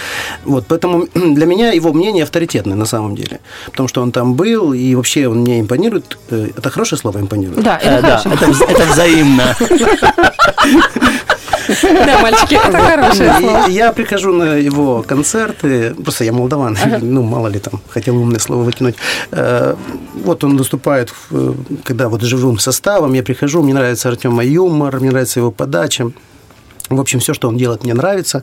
Вот, 0.45 0.67
поэтому 0.69 1.09
для 1.15 1.47
меня 1.47 1.73
его 1.73 1.93
мнение 1.93 2.23
авторитетное 2.23 2.77
на 2.77 2.87
самом 2.87 3.17
деле, 3.17 3.41
потому 3.65 3.89
что 3.89 4.03
он 4.03 4.13
там 4.13 4.35
был, 4.35 4.73
и 4.73 4.95
вообще 4.95 5.27
он 5.27 5.39
мне 5.41 5.59
импонирует. 5.61 6.17
Э, 6.31 6.49
Это 6.57 6.71
хорошее 6.71 7.01
слово 7.01 7.19
импонирует? 7.19 7.65
Да, 7.65 7.81
Э, 7.83 7.99
это 7.99 8.03
да, 8.03 8.19
хорошо. 8.19 8.31
это, 8.31 8.73
это 8.73 8.93
взаимно. 8.93 9.57
Да, 11.83 12.21
мальчики, 12.23 12.55
это 12.55 12.79
хорошее 12.79 13.35
слово. 13.39 13.67
Я 13.69 13.93
прихожу 13.93 14.33
на 14.33 14.55
его 14.55 15.03
концерты, 15.03 15.95
просто 15.95 16.25
я 16.25 16.33
молдаван, 16.33 16.77
ну, 17.03 17.23
мало 17.23 17.49
ли 17.49 17.59
там, 17.59 17.81
хотел 17.89 18.17
умное 18.17 18.39
слово 18.41 18.63
выкинуть. 18.63 18.97
Э, 19.33 19.75
Вот 20.25 20.45
он 20.45 20.57
выступает, 20.57 21.13
в- 21.31 21.57
когда 21.85 22.09
вот 22.09 22.23
живым 22.23 22.59
составом, 22.59 23.13
я 23.15 23.23
прихожу, 23.23 23.63
мне 23.63 23.75
нравится 23.75 24.09
Артема 24.09 24.45
юмор, 24.45 25.01
мне 25.01 25.11
нравится 25.11 25.41
его 25.41 25.51
подача. 25.51 26.11
В 26.89 27.01
общем, 27.01 27.19
все, 27.19 27.35
что 27.35 27.49
он 27.49 27.57
делает, 27.57 27.83
мне 27.85 27.95
нравится. 27.95 28.43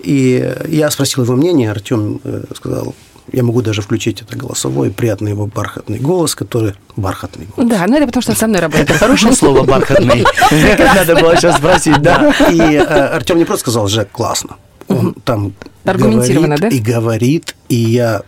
И 0.00 0.54
я 0.68 0.90
спросил 0.90 1.24
его 1.24 1.34
мнение, 1.34 1.70
Артем 1.70 2.20
э, 2.24 2.44
сказал, 2.54 2.94
я 3.32 3.42
могу 3.42 3.62
даже 3.62 3.82
включить 3.82 4.22
это 4.22 4.36
голосовой, 4.36 4.90
приятный 4.90 5.32
его 5.32 5.46
бархатный 5.46 5.98
голос, 5.98 6.34
который... 6.34 6.74
Бархатный 6.96 7.46
голос. 7.46 7.70
Да, 7.70 7.84
ну 7.86 7.96
это 7.96 8.06
потому 8.06 8.22
что 8.22 8.34
со 8.34 8.46
мной 8.46 8.60
работает. 8.60 8.90
Это 8.90 8.98
хорошее 8.98 9.32
слово 9.34 9.64
бархатный. 9.64 10.24
Надо 10.50 11.16
было 11.16 11.36
сейчас 11.36 11.56
спросить, 11.56 12.00
да? 12.02 12.34
И 12.50 12.60
э, 12.60 12.80
Артем 12.82 13.38
не 13.38 13.44
просто 13.44 13.62
сказал, 13.62 13.88
Жек, 13.88 14.10
классно. 14.10 14.56
Он 14.88 15.14
там 15.24 15.54
Аргументированно, 15.84 16.56
говорит 16.56 16.70
да? 16.70 16.76
и 16.76 16.94
говорит, 16.94 17.56
и 17.68 17.76
я 17.76 18.22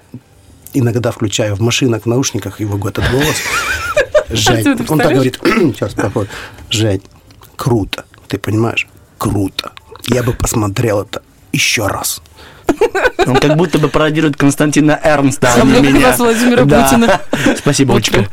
иногда 0.73 1.11
включаю 1.11 1.57
в 1.57 1.61
машинах, 1.61 2.03
в 2.03 2.07
наушниках 2.07 2.61
его 2.61 2.77
этот 2.89 3.11
голос. 3.11 3.37
Жень, 4.31 4.87
он 4.89 4.99
так 4.99 5.13
говорит, 5.13 5.39
сейчас 5.45 5.95
проходит, 5.95 6.31
Жень, 6.71 7.03
круто, 7.57 8.05
ты 8.29 8.39
понимаешь, 8.39 8.87
круто. 9.19 9.73
Я 10.09 10.23
бы 10.23 10.33
посмотрел 10.33 11.03
это 11.03 11.23
еще 11.53 11.87
раз. 11.87 12.23
Он 13.27 13.37
как 13.37 13.57
будто 13.57 13.79
бы 13.79 13.89
пародирует 13.89 14.37
Константина 14.37 14.99
Эрнста, 15.03 15.49
а 15.55 15.65
не 15.65 15.81
меня. 15.81 16.13
Владимира 16.17 16.65
Да. 16.65 16.83
Путина. 16.85 17.21
Спасибо, 17.57 17.95
Олечка. 17.95 18.27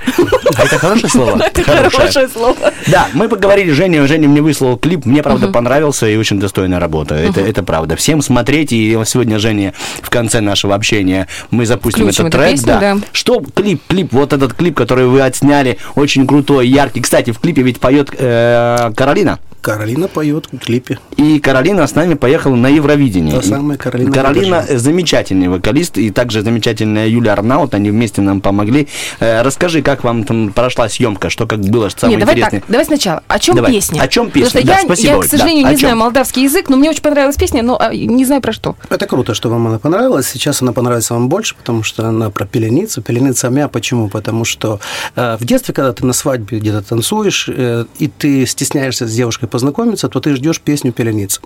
А 0.58 0.63
это 0.63 0.77
хорошее 0.79 1.10
слово? 1.10 1.41
Это 1.43 1.63
Хорошее. 1.63 1.89
хорошее 1.91 2.27
слово. 2.29 2.55
Да, 2.88 3.08
мы 3.13 3.29
поговорили, 3.29 3.72
Женя, 3.72 4.05
Женя 4.08 4.27
мне 4.27 4.41
выслал 4.41 4.77
клип, 4.77 5.05
мне, 5.05 5.22
правда, 5.22 5.50
понравился 5.50 6.08
и 6.08 6.15
очень 6.17 6.39
достойная 6.39 6.79
работа, 6.79 7.15
это, 7.15 7.41
это 7.41 7.63
правда. 7.63 7.96
Всем 7.96 8.22
смотреть, 8.22 8.72
и 8.72 8.96
вот 8.96 9.08
сегодня, 9.08 9.38
Женя, 9.39 9.74
в 10.01 10.10
конце 10.10 10.41
нашего 10.41 10.75
общения 10.75 11.27
мы 11.51 11.65
запустим 11.65 12.05
Включим 12.05 12.27
этот 12.27 12.39
трек. 12.39 12.51
песню, 12.51 12.77
да. 12.79 12.98
Что 13.12 13.41
клип, 13.53 13.81
клип, 13.88 14.12
вот 14.12 14.34
этот 14.34 14.53
клип, 14.53 14.75
который 14.75 15.05
вы 15.05 15.22
отсняли, 15.22 15.77
очень 15.96 16.25
крутой, 16.25 16.67
яркий. 16.67 17.01
Кстати, 17.01 17.31
в 17.31 17.39
клипе 17.39 17.62
ведь 17.62 17.79
поет 17.79 18.10
э, 18.17 18.91
Каролина. 18.96 19.39
Каролина 19.62 20.08
поет 20.08 20.48
в 20.51 20.58
клипе. 20.58 21.00
И 21.17 21.38
Каролина 21.39 21.86
с 21.86 21.93
нами 21.93 22.13
поехала 22.13 22.55
на 22.55 22.67
Евровидение. 22.67 23.36
Та 23.36 23.41
самая 23.46 23.77
Каролина 23.77 24.10
Каролина 24.12 24.29
Габажева. 24.34 24.80
замечательный 24.80 25.48
вокалист, 25.48 25.98
и 25.98 26.10
также 26.12 26.42
замечательная 26.42 27.08
Юля 27.08 27.34
Арнаут, 27.34 27.74
они 27.74 27.92
вместе 27.92 28.22
нам 28.22 28.42
помогли. 28.42 28.88
Э, 29.20 29.42
расскажи, 29.42 29.82
как 29.82 30.04
вам 30.04 30.24
там 30.24 30.52
прошла 30.52 30.90
съемка, 30.90 31.30
что 31.30 31.48
как 31.48 31.60
было, 31.60 31.90
что 31.90 32.02
самое 32.02 32.18
Нет, 32.18 32.26
давай 32.26 32.36
интересное. 32.36 32.62
так, 32.62 32.70
давай 32.70 32.86
сначала. 32.86 33.24
О 33.28 33.40
чем 33.40 33.56
Давай. 33.56 33.72
песня? 33.72 34.02
О 34.02 34.08
чем 34.08 34.32
песня? 34.32 34.62
Потому 34.62 34.64
что 34.64 34.68
Да, 34.68 34.80
я, 34.80 34.86
спасибо, 34.86 35.14
я, 35.14 35.20
к 35.20 35.26
сожалению, 35.26 35.64
Да, 35.66 35.72
не 35.72 35.78
знаю 35.78 35.96
молдавский 35.98 36.44
язык, 36.44 36.70
но 36.70 36.78
мне 36.78 36.90
очень 36.90 37.02
понравилась 37.02 37.36
песня, 37.36 37.64
но 37.64 37.78
а, 37.80 37.94
не 37.94 38.26
знаю 38.26 38.42
про 38.42 38.54
что. 38.54 38.76
Это 38.90 39.06
круто, 39.06 39.34
что 39.34 39.50
вам 39.50 39.68
она 39.68 39.80
понравилась. 39.80 40.28
Сейчас 40.28 40.62
она 40.62 40.74
понравится 40.74 41.14
вам 41.14 41.30
больше, 41.30 41.56
потому 41.56 41.84
что 41.84 42.08
она 42.08 42.30
про 42.30 42.46
пеленицу. 42.46 43.02
Пеленица 43.02 43.50
мя. 43.50 43.68
Почему? 43.68 44.10
Потому 44.10 44.46
что 44.46 44.80
э, 45.16 45.38
в 45.40 45.46
детстве, 45.46 45.74
когда 45.74 45.94
ты 45.94 46.06
на 46.06 46.14
свадьбе 46.14 46.60
где-то 46.60 46.82
танцуешь, 46.82 47.50
э, 47.50 47.86
и 47.98 48.08
ты 48.08 48.46
стесняешься 48.46 49.08
с 49.08 49.14
девушкой 49.14 49.48
познакомиться, 49.48 50.10
то 50.10 50.20
ты 50.20 50.36
ждешь 50.36 50.60
песню 50.62 50.92
пеленица. 50.92 51.42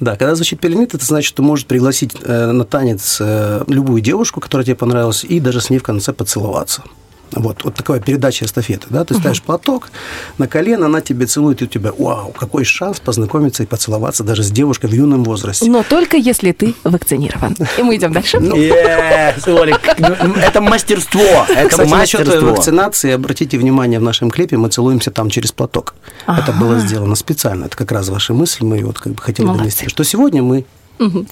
Да, 0.00 0.16
когда 0.16 0.34
звучит 0.34 0.60
пеленица, 0.60 0.96
это 0.96 1.06
значит, 1.06 1.28
что 1.28 1.42
можешь 1.42 1.66
пригласить 1.66 2.05
э, 2.22 2.52
на 2.52 2.64
танец 2.64 3.18
э, 3.20 3.64
любую 3.66 4.00
девушку, 4.00 4.40
которая 4.40 4.64
тебе 4.64 4.76
понравилась, 4.76 5.24
и 5.24 5.40
даже 5.40 5.60
с 5.60 5.70
ней 5.70 5.78
в 5.78 5.82
конце 5.82 6.12
поцеловаться. 6.12 6.82
Вот, 7.32 7.64
вот 7.64 7.74
такая 7.74 8.00
передача 8.00 8.44
эстафеты, 8.44 8.86
да, 8.88 9.04
ты 9.04 9.14
ставишь 9.14 9.42
платок 9.42 9.90
на 10.38 10.46
колено, 10.46 10.86
она 10.86 11.00
тебе 11.00 11.26
целует, 11.26 11.60
и 11.60 11.64
у 11.64 11.66
тебя, 11.66 11.92
вау, 11.98 12.32
какой 12.32 12.64
шанс 12.64 13.00
познакомиться 13.00 13.62
и 13.62 13.66
поцеловаться 13.66 14.22
даже 14.22 14.42
с 14.42 14.50
девушкой 14.50 14.86
в 14.86 14.92
юном 14.92 15.24
возрасте. 15.24 15.68
Но 15.68 15.82
только 15.82 16.16
если 16.16 16.52
ты 16.52 16.74
вакцинирован. 16.84 17.56
И 17.78 17.82
мы 17.82 17.96
идем 17.96 18.12
дальше. 18.12 18.38
Ну, 18.38 18.54
ну, 18.56 20.34
это 20.34 20.60
мастерство, 20.60 21.46
это 21.48 21.84
насчет 21.84 22.20
мастерство. 22.20 22.50
вакцинации, 22.50 23.10
обратите 23.10 23.58
внимание, 23.58 23.98
в 23.98 24.02
нашем 24.02 24.30
клипе 24.30 24.56
мы 24.56 24.68
целуемся 24.68 25.10
там 25.10 25.28
через 25.28 25.52
платок. 25.52 25.94
Это 26.26 26.52
было 26.52 26.78
сделано 26.78 27.16
специально. 27.16 27.66
Это 27.66 27.76
как 27.76 27.90
раз 27.92 28.08
ваши 28.08 28.34
мысли, 28.34 28.64
мы 28.64 28.84
вот 28.84 28.98
как 28.98 29.14
бы 29.14 29.22
хотели 29.22 29.46
донести. 29.46 29.88
Что 29.88 30.04
сегодня 30.04 30.42
мы 30.42 30.64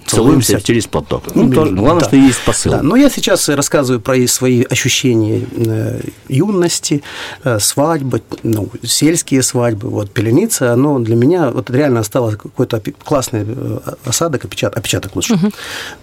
Целуемся 0.06 0.60
через 0.60 0.86
платок. 0.86 1.24
Ну, 1.34 1.42
Именно, 1.42 1.54
тоже, 1.54 1.74
главное, 1.74 2.00
да. 2.00 2.06
что 2.06 2.16
есть 2.16 2.44
посыл. 2.44 2.72
Да, 2.72 2.82
но 2.82 2.96
я 2.96 3.08
сейчас 3.08 3.48
рассказываю 3.48 4.00
про 4.00 4.26
свои 4.26 4.62
ощущения 4.64 5.46
э, 5.56 6.00
юности, 6.28 7.02
э, 7.44 7.58
свадьбы, 7.58 8.22
ну, 8.42 8.68
сельские 8.82 9.42
свадьбы. 9.42 9.88
Вот 9.88 10.10
пеленица, 10.10 10.72
оно 10.72 10.98
для 10.98 11.16
меня 11.16 11.50
вот 11.50 11.70
реально 11.70 12.00
осталось 12.00 12.36
какой-то 12.36 12.76
опи- 12.76 12.94
классный 13.02 13.44
э, 13.46 13.78
осадок, 14.04 14.44
опечаток, 14.44 14.78
опечаток 14.78 15.16
лучше, 15.16 15.38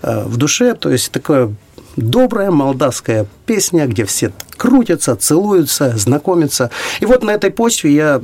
э, 0.02 0.24
в 0.26 0.38
душе. 0.38 0.74
То 0.74 0.90
есть 0.90 1.12
такое 1.12 1.54
добрая 1.96 2.52
молдавская 2.52 3.26
песня, 3.46 3.86
где 3.86 4.06
все 4.06 4.32
крутятся, 4.58 5.16
целуются, 5.16 5.98
знакомятся. 5.98 6.72
И 7.00 7.06
вот 7.06 7.24
на 7.24 7.32
этой 7.32 7.52
почве 7.52 7.94
я... 7.94 8.22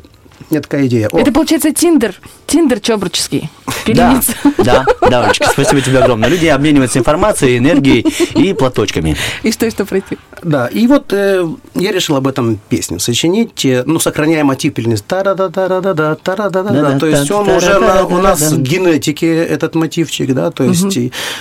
Меня 0.49 0.61
такая 0.61 0.85
идея. 0.87 1.09
О, 1.11 1.19
Это 1.19 1.31
получается 1.31 1.71
Тиндер. 1.73 2.15
Тиндер 2.45 2.79
чобраческий. 2.79 3.49
Да, 3.65 3.73
Пеленица. 3.85 4.33
да, 4.57 4.85
да, 5.09 5.25
Олечка, 5.25 5.49
спасибо 5.51 5.81
тебе 5.81 5.99
огромное. 5.99 6.29
Люди 6.29 6.45
обмениваются 6.45 6.99
информацией, 6.99 7.57
энергией 7.57 8.01
и 8.35 8.53
платочками. 8.53 9.15
И 9.43 9.51
что, 9.51 9.65
и 9.65 9.69
что 9.71 9.85
пройти? 9.85 10.17
Да, 10.43 10.67
и 10.67 10.87
вот 10.87 11.11
э, 11.13 11.45
я 11.75 11.91
решил 11.91 12.15
об 12.15 12.27
этом 12.27 12.59
песню 12.69 12.99
сочинить, 12.99 13.65
э, 13.65 13.83
ну, 13.85 13.99
сохраняя 13.99 14.43
мотив 14.43 14.73
пельниц. 14.73 15.01
та 15.05 15.23
да 15.23 15.33
да 15.35 15.49
да 15.49 15.67
да 15.81 15.93
да 15.93 16.15
та 16.15 16.35
да 16.35 16.49
да 16.49 16.63
да 16.63 16.99
То 16.99 17.07
есть 17.07 17.29
он 17.31 17.49
уже 17.49 17.79
на- 17.79 18.05
у 18.05 18.17
нас 18.19 18.39
в 18.41 18.61
генетике, 18.61 19.35
этот 19.43 19.75
мотивчик, 19.75 20.33
да, 20.33 20.51
то 20.51 20.63
есть 20.63 20.97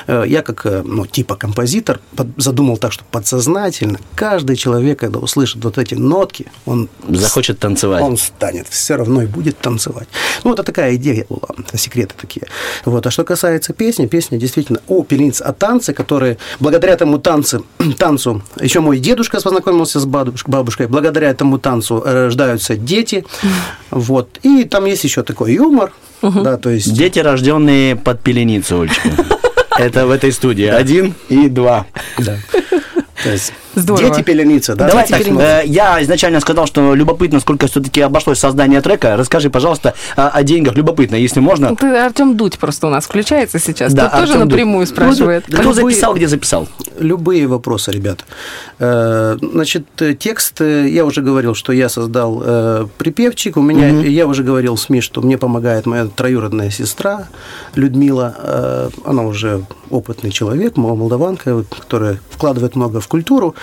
э, 0.07 0.25
я 0.27 0.43
как, 0.43 0.67
э, 0.67 0.83
ну, 0.85 1.07
типа 1.07 1.37
композитор 1.37 2.01
под- 2.17 2.29
задумал 2.39 2.79
так, 2.79 2.93
что 2.93 3.05
подсознательно 3.11 3.99
каждый 4.15 4.57
человек, 4.57 5.01
когда 5.01 5.19
услышит 5.19 5.63
вот 5.63 5.79
эти 5.79 5.95
нотки, 5.95 6.47
он 6.65 6.89
Захочет 7.09 7.59
танцевать. 7.59 8.03
он 8.03 8.17
станет 8.17 8.67
все 8.87 8.95
равно 8.95 9.23
и 9.23 9.27
будет 9.27 9.59
танцевать. 9.59 10.07
Ну, 10.45 10.53
это 10.53 10.63
такая 10.63 10.95
идея 10.95 11.27
была, 11.29 11.49
секреты 11.75 12.15
такие. 12.17 12.47
Вот. 12.85 13.05
А 13.05 13.11
что 13.11 13.25
касается 13.25 13.73
песни, 13.73 14.07
песня 14.07 14.39
действительно 14.39 14.79
о 14.87 15.03
пеленице, 15.03 15.43
о 15.43 15.53
танце, 15.53 15.93
которые 15.93 16.39
благодаря 16.61 16.93
этому 16.93 17.19
танцу, 17.27 17.67
танцу 17.99 18.43
еще 18.61 18.79
мой 18.79 19.01
дедушка 19.01 19.41
познакомился 19.41 19.99
с 19.99 20.07
бабушкой, 20.07 20.87
благодаря 20.87 21.31
этому 21.31 21.59
танцу 21.59 22.01
рождаются 22.05 22.77
дети. 22.77 23.25
Вот. 23.91 24.39
И 24.45 24.63
там 24.65 24.85
есть 24.85 25.03
еще 25.03 25.25
такой 25.25 25.55
юмор, 25.55 25.93
да, 26.23 26.57
то 26.57 26.71
есть... 26.71 26.93
Дети, 26.95 27.19
рожденные 27.19 27.97
под 27.97 28.23
пеленицу, 28.23 28.83
Олечка. 28.83 29.11
Это 29.79 30.07
в 30.07 30.11
этой 30.11 30.33
студии. 30.33 30.67
Один 30.67 31.15
и 31.29 31.49
два. 31.49 31.87
Да. 32.19 32.37
То 33.23 33.33
есть 33.33 33.53
Здорово. 33.77 34.09
Дети 34.09 34.23
пеленицы, 34.23 34.75
да? 34.75 34.89
Давай 34.89 35.07
так, 35.07 35.21
э, 35.21 35.63
я 35.67 36.03
изначально 36.03 36.41
сказал, 36.41 36.67
что 36.67 36.95
любопытно, 36.95 37.41
сколько 37.41 37.67
все-таки 37.67 38.01
обошлось 38.01 38.39
создание 38.39 38.81
трека. 38.81 39.17
Расскажи, 39.17 39.51
пожалуйста, 39.51 39.95
о, 40.17 40.29
о 40.29 40.43
деньгах. 40.43 40.75
Любопытно, 40.75 41.15
если 41.17 41.41
можно. 41.41 41.77
Ты, 41.77 41.87
Артем 41.97 42.37
Дудь 42.37 42.59
просто 42.59 42.87
у 42.87 42.91
нас 42.91 43.05
включается 43.05 43.59
сейчас. 43.59 43.93
Да, 43.93 44.05
Тут 44.09 44.13
тоже 44.21 44.33
Артём 44.33 44.49
Дудь. 44.49 44.51
напрямую 44.51 44.87
спрашивает. 44.87 45.45
Ну, 45.49 45.59
Кто 45.59 45.73
записал, 45.73 46.15
где 46.15 46.27
записал? 46.27 46.69
Любые 46.99 47.47
вопросы, 47.47 47.93
ребята. 47.93 48.25
Э, 48.79 49.37
Значит, 49.41 49.87
э, 50.01 50.15
текст, 50.15 50.61
я 50.61 51.05
уже 51.05 51.21
говорил, 51.23 51.55
что 51.55 51.73
я 51.73 51.89
создал 51.89 52.89
припевчик. 52.99 53.57
У 53.57 53.63
меня, 53.63 53.89
я 53.89 54.27
уже 54.27 54.43
говорил 54.43 54.77
СМИ, 54.77 55.01
что 55.01 55.21
мне 55.21 55.37
помогает 55.39 55.87
моя 55.87 56.07
троюродная 56.07 56.71
сестра 56.71 57.29
Людмила. 57.75 58.91
Она 59.05 59.23
уже 59.23 59.65
опытный 59.91 60.31
человек, 60.31 60.77
мол- 60.77 60.97
молдаванка, 60.97 61.65
которая 61.71 62.19
вкладывает 62.31 62.77
много 62.77 63.01
в 63.01 63.09
культуру. 63.09 63.55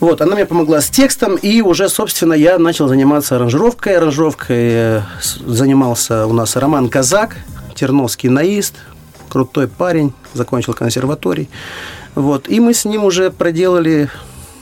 Вот, 0.00 0.20
она 0.20 0.34
мне 0.34 0.44
помогла 0.44 0.80
с 0.80 0.90
текстом, 0.90 1.36
и 1.36 1.60
уже, 1.62 1.88
собственно, 1.88 2.34
я 2.34 2.58
начал 2.58 2.88
заниматься 2.88 3.36
аранжировкой. 3.36 3.96
Аранжировкой 3.96 4.56
э, 4.58 5.00
занимался 5.46 6.26
у 6.26 6.32
нас 6.32 6.56
Роман 6.56 6.88
Казак, 6.88 7.36
терновский 7.74 8.28
наист, 8.28 8.74
крутой 9.28 9.68
парень, 9.68 10.12
закончил 10.34 10.74
консерваторий. 10.74 11.48
Вот, 12.14 12.48
и 12.48 12.60
мы 12.60 12.74
с 12.74 12.84
ним 12.84 13.04
уже 13.04 13.30
проделали 13.30 14.10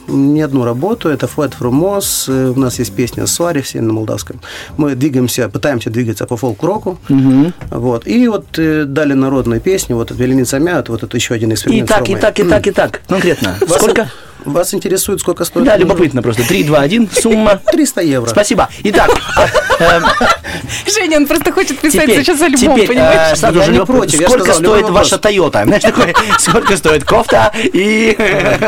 не 0.08 0.42
одну 0.42 0.64
работу, 0.64 1.08
это 1.08 1.26
Флэт 1.26 1.54
Фрумос, 1.54 2.28
у 2.28 2.58
нас 2.58 2.78
есть 2.78 2.92
песня 2.92 3.26
«Суари» 3.26 3.60
все 3.60 3.80
на 3.80 3.92
молдавском. 3.92 4.40
Мы 4.76 4.94
двигаемся, 4.94 5.48
пытаемся 5.48 5.90
двигаться 5.90 6.26
по 6.26 6.36
фолк-року. 6.36 6.98
Вот. 7.70 8.06
И 8.06 8.28
вот 8.28 8.58
э, 8.58 8.84
дали 8.84 9.12
народную 9.12 9.60
песню, 9.60 9.96
вот 9.96 10.10
«Веленица 10.10 10.58
мят», 10.58 10.88
вот 10.88 11.02
это 11.02 11.16
еще 11.16 11.34
один 11.34 11.50
И 11.50 11.54
эксперимент. 11.54 11.88
с 11.88 11.92
так, 11.92 12.08
и 12.08 12.16
так, 12.16 12.40
и 12.40 12.44
так, 12.44 12.66
и 12.66 12.70
так. 12.70 13.02
Конкретно. 13.08 13.56
Сколько? 13.68 14.08
Вас 14.44 14.74
интересует, 14.74 15.20
сколько 15.20 15.44
стоит? 15.44 15.64
Да, 15.66 15.76
любопытно 15.76 16.22
просто. 16.22 16.42
3, 16.46 16.64
2, 16.64 16.78
1, 16.80 17.08
сумма. 17.20 17.60
300 17.70 18.00
евро. 18.02 18.28
Спасибо. 18.28 18.68
Итак, 18.84 19.10
эм, 19.80 20.04
Женя, 20.86 21.18
он 21.18 21.26
просто 21.26 21.52
хочет 21.52 21.78
писать 21.78 22.08
сейчас 22.10 22.40
альбом, 22.40 22.86
понимаешь? 22.86 23.32
э, 23.32 23.36
сразу 23.36 23.58
Я 23.60 23.66
не 23.68 23.84
против, 23.84 24.20
сколько 24.28 24.52
стоит 24.52 24.82
вопрос. 24.82 24.90
ваша 24.90 25.18
Тойота? 25.18 25.64
Знаешь, 25.64 25.82
такое, 25.82 26.14
сколько 26.38 26.76
стоит 26.76 27.04
кофта 27.04 27.52
и... 27.54 28.16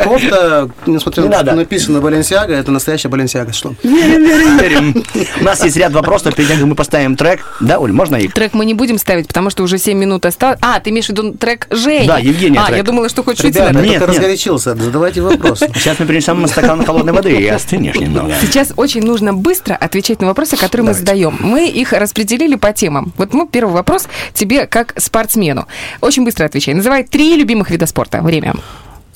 Кофта, 0.04 0.70
несмотря 0.86 1.22
Не 1.22 1.28
на 1.28 1.32
то, 1.32 1.38
надо. 1.38 1.50
что 1.52 1.56
написано 1.56 2.00
Баленсиага, 2.00 2.54
это 2.54 2.70
настоящая 2.70 3.08
Баленсиага. 3.08 3.52
Что? 3.52 3.74
Верим, 3.82 4.24
верим, 4.24 4.58
верим. 4.58 5.04
У 5.40 5.44
нас 5.44 5.62
есть 5.64 5.76
ряд 5.76 5.92
вопросов, 5.92 6.34
перед 6.34 6.48
тем, 6.48 6.58
как 6.58 6.66
мы 6.66 6.74
поставим 6.74 7.16
трек. 7.16 7.40
Да, 7.60 7.78
Оль, 7.78 7.92
можно 7.92 8.16
их? 8.16 8.32
Трек 8.34 8.54
мы 8.54 8.64
не 8.64 8.74
будем 8.74 8.98
ставить, 8.98 9.28
потому 9.28 9.50
что 9.50 9.62
уже 9.62 9.78
7 9.78 9.96
минут 9.98 10.24
осталось. 10.26 10.58
А, 10.62 10.80
ты 10.80 10.90
имеешь 10.90 11.06
в 11.06 11.10
виду 11.10 11.32
трек 11.32 11.66
Жени? 11.70 12.06
Да, 12.06 12.18
Евгения 12.18 12.60
А, 12.64 12.74
я 12.74 12.82
думала, 12.82 13.08
что 13.08 13.22
хочешь 13.22 13.44
Ребята, 13.44 13.66
я 13.68 13.72
только 13.72 13.88
нет. 13.88 14.02
разгорячился, 14.02 14.74
задавайте 14.74 15.20
вопросы. 15.20 15.63
Сейчас 15.74 15.98
мы 15.98 16.06
принесем 16.06 16.46
стакан 16.46 16.84
холодной 16.84 17.12
воды 17.12 17.32
и 17.32 17.46
остынешь 17.48 17.96
немного. 17.96 18.34
Сейчас 18.40 18.72
очень 18.76 19.02
нужно 19.02 19.32
быстро 19.34 19.74
отвечать 19.74 20.20
на 20.20 20.26
вопросы, 20.26 20.56
которые 20.56 20.86
мы 20.86 20.94
задаем. 20.94 21.36
Мы 21.40 21.68
их 21.68 21.92
распределили 21.92 22.56
по 22.56 22.72
темам. 22.72 23.12
Вот 23.16 23.32
мы 23.32 23.46
первый 23.46 23.72
вопрос 23.72 24.06
тебе 24.32 24.66
как 24.66 24.94
спортсмену. 24.96 25.66
Очень 26.00 26.24
быстро 26.24 26.44
отвечай. 26.44 26.74
Называй 26.74 27.04
три 27.04 27.36
любимых 27.36 27.70
вида 27.70 27.86
спорта. 27.86 28.20
Время. 28.22 28.54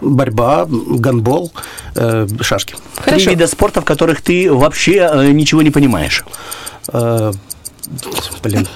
Борьба, 0.00 0.66
гандбол, 0.68 1.52
э, 1.96 2.28
шашки. 2.40 2.74
Три 2.74 3.04
Хорошо. 3.04 3.30
вида 3.30 3.46
спорта, 3.48 3.80
в 3.80 3.84
которых 3.84 4.22
ты 4.22 4.52
вообще 4.52 5.10
э, 5.12 5.32
ничего 5.32 5.62
не 5.62 5.70
понимаешь. 5.70 6.24
Э, 6.92 7.32
Блин, 8.42 8.68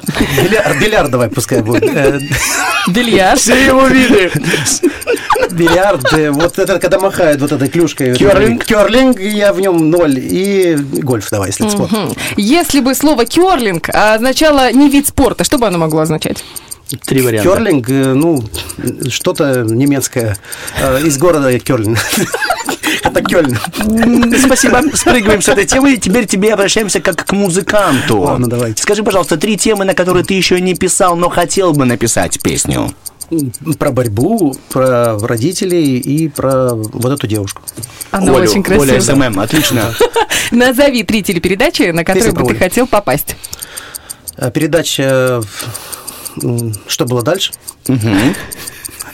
бильярд, 0.42 0.78
бильярд 0.80 1.10
давай 1.10 1.28
пускай 1.28 1.62
будет. 1.62 1.84
Э, 1.84 2.18
Бильярд. 2.88 3.38
Все 3.38 3.66
его 3.66 3.86
виды. 3.86 4.30
Бильярд, 5.52 6.12
э, 6.14 6.30
вот 6.30 6.58
это, 6.58 6.78
когда 6.78 6.98
махают 6.98 7.40
вот 7.40 7.52
этой 7.52 7.68
клюшкой. 7.68 8.14
Кёрлинг? 8.16 8.64
Керлинг, 8.64 9.20
я 9.20 9.52
в 9.52 9.60
нем 9.60 9.90
ноль. 9.90 10.18
И 10.18 10.76
гольф 10.76 11.28
давай, 11.30 11.48
если 11.48 11.68
спорт. 11.68 11.92
Если 12.36 12.80
бы 12.80 12.94
слово 12.94 13.24
керлинг 13.24 13.88
означало 13.90 14.72
не 14.72 14.88
вид 14.88 15.06
спорта, 15.06 15.44
что 15.44 15.58
бы 15.58 15.66
оно 15.66 15.78
могло 15.78 16.00
означать? 16.00 16.44
Три 17.06 17.22
варианта. 17.22 17.50
Керлинг, 17.50 17.88
э, 17.88 18.12
ну, 18.14 18.44
что-то 19.08 19.62
немецкое. 19.62 20.36
э, 20.80 21.02
Из 21.06 21.16
города 21.18 21.58
Керлин. 21.58 21.96
Это 23.04 23.22
Кёльн. 23.22 23.56
Спасибо. 24.38 24.82
Спрыгиваем 24.94 25.40
с 25.42 25.48
этой 25.48 25.64
темы. 25.64 25.96
Теперь 25.96 26.26
тебе 26.26 26.52
обращаемся 26.54 27.00
как 27.00 27.24
к 27.24 27.32
музыканту. 27.32 28.20
Ладно, 28.20 28.48
давайте. 28.48 28.82
Скажи, 28.82 29.02
пожалуйста, 29.02 29.36
три 29.36 29.56
темы, 29.56 29.84
на 29.84 29.94
которые 29.94 30.24
ты 30.24 30.34
еще 30.34 30.60
не 30.60 30.74
писал, 30.74 31.16
но 31.16 31.28
хотел 31.28 31.72
бы 31.72 31.84
написать 31.84 32.40
песню. 32.42 32.92
Про 33.78 33.90
борьбу, 33.92 34.54
про 34.68 35.18
родителей 35.18 35.98
и 35.98 36.28
про 36.28 36.74
вот 36.74 37.12
эту 37.12 37.26
девушку. 37.26 37.62
Она 38.10 38.26
Олю, 38.36 38.42
очень 38.50 38.60
Оля 38.60 39.00
красивая. 39.00 39.00
СММ, 39.00 39.40
отлично. 39.40 39.94
Назови 40.50 41.02
три 41.02 41.22
телепередачи, 41.22 41.90
на 41.92 42.04
которые 42.04 42.32
бы 42.32 42.46
ты 42.46 42.56
хотел 42.56 42.86
попасть. 42.86 43.36
А 44.36 44.50
Передача 44.50 45.40
«Что 46.86 47.04
было 47.04 47.22
дальше?» 47.22 47.52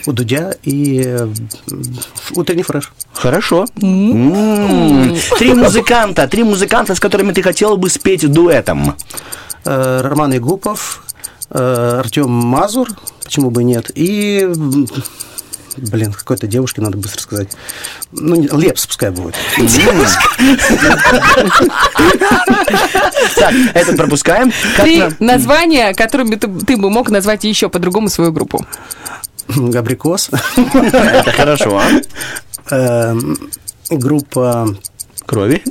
у 0.07 0.13
Дудя 0.13 0.55
и 0.63 1.03
э, 1.05 1.29
«Утренний 2.35 2.63
фреш». 2.63 2.93
Хорошо. 3.13 3.67
Три 3.77 5.55
музыканта, 5.55 6.27
три 6.29 6.45
музыканта, 6.45 6.95
с 6.95 7.01
которыми 7.01 7.33
ты 7.33 7.43
хотел 7.43 7.77
бы 7.77 7.91
спеть 7.91 8.31
дуэтом. 8.31 8.97
Э, 9.65 10.01
Роман 10.03 10.37
Игупов, 10.37 11.03
э, 11.51 11.99
Артем 12.01 12.31
Мазур, 12.31 12.89
почему 13.23 13.51
бы 13.51 13.65
нет, 13.65 13.91
и, 13.95 14.49
блин, 15.79 16.13
какой-то 16.13 16.47
девушке 16.47 16.81
надо 16.81 16.97
быстро 16.99 17.21
сказать. 17.21 17.49
Ну, 18.13 18.37
не- 18.37 18.49
Лепс 18.49 18.87
пускай 18.87 19.11
будет. 19.11 19.35
Так, 23.37 23.55
это 23.75 23.93
пропускаем. 23.97 24.53
Три 24.81 25.03
названия, 25.21 25.95
которыми 25.95 26.37
ты, 26.37 26.49
бы 26.77 26.91
мог 26.91 27.11
назвать 27.11 27.45
еще 27.45 27.69
по-другому 27.69 28.09
свою 28.09 28.33
группу. 28.33 28.65
Габрикос. 29.49 30.31
Это 30.75 31.33
хорошо. 31.33 31.83
Э, 32.71 33.17
Группа 33.91 34.77
Крови. 35.29 35.63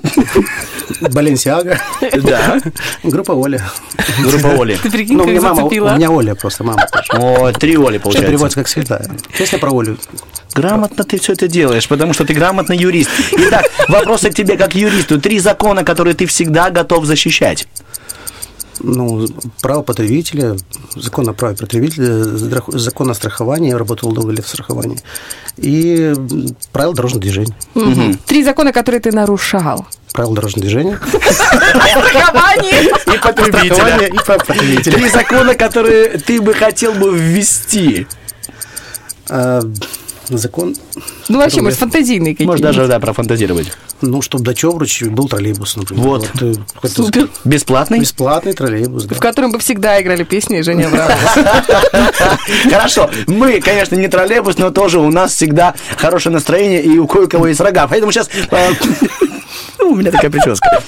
Баленсиага. 1.11 1.81
Да. 2.21 2.59
Группа 3.03 3.31
Оля. 3.31 3.59
Группа 4.21 4.49
Оли. 4.61 4.77
Ты 4.77 4.91
прикинь, 4.91 5.17
Ну, 5.17 5.23
у 5.23 5.25
как 5.25 5.33
меня 5.33 5.41
мама, 5.41 5.63
у 5.63 5.69
меня 5.95 6.11
Оля 6.11 6.35
просто, 6.35 6.63
мама. 6.63 6.85
О, 7.13 7.51
три 7.53 7.75
Оли 7.75 7.97
получается. 7.97 8.27
переводится 8.31 8.59
как 8.59 8.67
всегда. 8.67 9.01
Песня 9.35 9.57
про 9.57 9.71
Олю. 9.75 9.97
Грамотно 10.53 11.03
ты 11.03 11.19
все 11.19 11.33
это 11.33 11.47
делаешь, 11.47 11.87
потому 11.87 12.13
что 12.13 12.23
ты 12.23 12.35
грамотный 12.35 12.77
юрист. 12.77 13.09
Итак, 13.31 13.65
вопросы 13.87 14.29
к 14.29 14.35
тебе 14.35 14.57
как 14.57 14.75
юристу. 14.75 15.19
Три 15.19 15.39
закона, 15.39 15.83
которые 15.83 16.13
ты 16.13 16.27
всегда 16.27 16.69
готов 16.69 17.05
защищать. 17.05 17.67
Ну, 18.79 19.27
право 19.61 19.81
потребителя, 19.81 20.55
закон 20.95 21.27
о 21.29 21.33
праве 21.33 21.55
потребителя, 21.55 22.23
закон 22.67 23.09
о 23.09 23.13
страховании, 23.13 23.69
я 23.69 23.77
работал 23.77 24.11
долго 24.11 24.31
лет 24.31 24.45
в 24.45 24.49
страховании, 24.49 24.99
и 25.57 26.13
правила 26.71 26.93
дорожного 26.93 27.21
движения. 27.21 27.55
Мгм. 27.73 28.17
Три 28.25 28.43
закона, 28.43 28.71
которые 28.71 29.01
ты 29.01 29.11
нарушал. 29.11 29.85
Правила 30.13 30.35
дорожного 30.35 30.61
движения. 30.61 30.99
И 31.13 31.19
Страхование 33.49 34.09
и 34.09 34.17
право 34.17 34.39
потребителя. 34.39 34.95
Три 34.95 35.09
закона, 35.09 35.55
которые 35.55 36.17
ты 36.17 36.41
бы 36.41 36.53
хотел 36.53 36.93
бы 36.93 37.17
ввести. 37.17 38.07
Закон, 40.29 40.75
Ну, 41.29 41.37
вообще, 41.37 41.61
может, 41.61 41.79
фантазийные 41.79 42.33
какие-то. 42.33 42.51
Можешь 42.51 42.61
даже, 42.63 42.87
да, 42.87 42.99
профантазировать. 42.99 43.71
ну, 44.01 44.21
чтобы 44.21 44.43
до 44.43 44.53
Чевручи 44.53 45.05
был 45.05 45.27
троллейбус, 45.29 45.77
например. 45.77 46.03
Вот. 46.03 46.29
э, 46.41 46.53
какой-то 46.73 47.03
Супер. 47.03 47.29
Бесплатный? 47.45 47.99
Бесплатный 47.99 48.53
троллейбус, 48.53 49.05
да. 49.05 49.15
В 49.15 49.19
котором 49.19 49.51
бы 49.51 49.59
всегда 49.59 50.01
играли 50.01 50.23
песни 50.23 50.61
Женя 50.61 50.87
Абрамова. 50.87 51.17
Хорошо. 52.69 53.09
Мы, 53.27 53.61
конечно, 53.61 53.95
не 53.95 54.07
троллейбус, 54.07 54.57
но 54.57 54.69
тоже 54.71 54.99
у 54.99 55.09
нас 55.09 55.33
всегда 55.33 55.75
хорошее 55.97 56.33
настроение, 56.33 56.81
и 56.83 56.97
у 56.97 57.07
кое-кого 57.07 57.47
есть 57.47 57.59
рога. 57.61 57.87
Поэтому 57.87 58.11
сейчас... 58.11 58.29
У 59.79 59.95
меня 59.95 60.11
такая 60.11 60.29
прическа. 60.29 60.81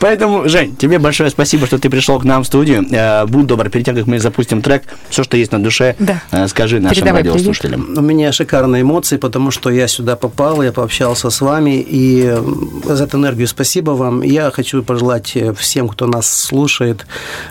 Поэтому, 0.00 0.48
Жень, 0.48 0.74
тебе 0.74 0.98
большое 0.98 1.30
спасибо, 1.30 1.66
что 1.66 1.78
ты 1.78 1.88
пришел 1.90 2.18
к 2.18 2.24
нам 2.24 2.42
в 2.42 2.46
студию. 2.46 2.84
Э, 2.90 3.26
Будь 3.26 3.46
добр, 3.46 3.68
перед 3.68 3.84
тем, 3.84 3.94
как 3.94 4.06
мы 4.06 4.18
запустим 4.18 4.62
трек, 4.62 4.82
все, 5.10 5.22
что 5.22 5.36
есть 5.36 5.52
на 5.52 5.62
душе, 5.62 5.94
Да. 5.98 6.22
э, 6.32 6.48
скажи 6.48 6.80
нашим 6.80 6.96
Передавай 6.96 7.20
привет. 7.20 7.34
радиослушателям. 7.36 7.94
У 7.96 8.00
меня 8.00 8.32
эмоции, 8.80 9.16
потому 9.16 9.50
что 9.50 9.70
я 9.70 9.88
сюда 9.88 10.16
попал, 10.16 10.62
я 10.62 10.72
пообщался 10.72 11.30
с 11.30 11.40
вами, 11.40 11.80
и 11.80 12.24
м, 12.26 12.82
за 12.84 13.04
эту 13.04 13.18
энергию 13.18 13.46
спасибо 13.48 13.92
вам. 13.92 14.22
Я 14.22 14.50
хочу 14.50 14.82
пожелать 14.82 15.36
э, 15.36 15.52
всем, 15.54 15.88
кто 15.88 16.06
нас 16.06 16.26
слушает, 16.26 17.06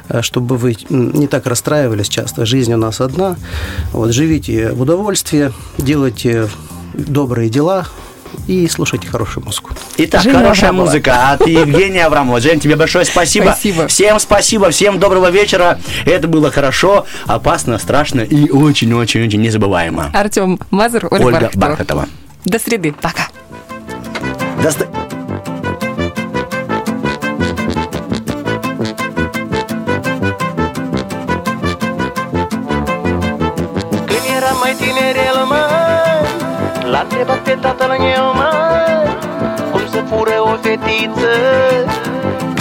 э, 0.10 0.22
чтобы 0.22 0.58
вы 0.58 0.78
не 0.90 1.28
так 1.28 1.48
расстраивались 1.48 2.10
часто. 2.10 2.46
Жизнь 2.46 2.74
у 2.74 2.78
нас 2.78 3.02
одна. 3.02 3.38
Вот, 3.94 4.12
живите 4.12 4.72
в 4.72 4.82
удовольствии, 4.82 5.52
делайте 5.78 6.48
добрые 6.94 7.50
дела 7.50 7.86
и 8.48 8.68
слушайте 8.68 9.08
хорошую 9.08 9.46
музыку. 9.46 9.72
Итак, 9.98 10.22
Женя 10.22 10.40
хорошая 10.40 10.70
Аврамова. 10.70 10.86
музыка 10.88 11.32
от 11.32 11.48
Евгения 11.48 12.06
Аврамова. 12.06 12.40
Жень, 12.40 12.60
тебе 12.60 12.76
большое 12.76 13.06
спасибо. 13.06 13.46
Спасибо. 13.46 13.88
Всем 13.88 14.20
спасибо, 14.20 14.70
всем 14.70 15.00
доброго 15.00 15.30
вечера. 15.30 15.80
Это 16.06 16.28
было 16.28 16.52
хорошо, 16.52 17.06
опасно, 17.26 17.78
страшно 17.78 18.22
и 18.22 18.50
очень-очень-очень 18.50 19.42
незабываемо. 19.42 20.12
Артем 20.14 20.60
Мазур, 20.72 21.08
Ольга, 21.12 21.26
Ольга 21.26 21.52
Бархатова. 21.54 21.60
Бархатова. 21.60 22.08
До 22.46 22.60
среды. 22.60 22.94
Пока. 23.02 23.28
Доста... 24.64 24.88
Când 25.10 25.19
L-a 37.20 37.26
întrebat 37.26 37.44
pe 37.48 37.68
tatăl 37.68 37.92
meu, 38.00 38.26
mă. 38.40 38.50
Cum 39.72 39.82
să 39.92 40.04
fură 40.10 40.38
o 40.52 40.54
fetiță. 40.62 41.34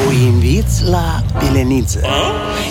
O 0.07 0.13
inviți 0.13 0.85
la 0.95 1.07
pileniță. 1.39 2.01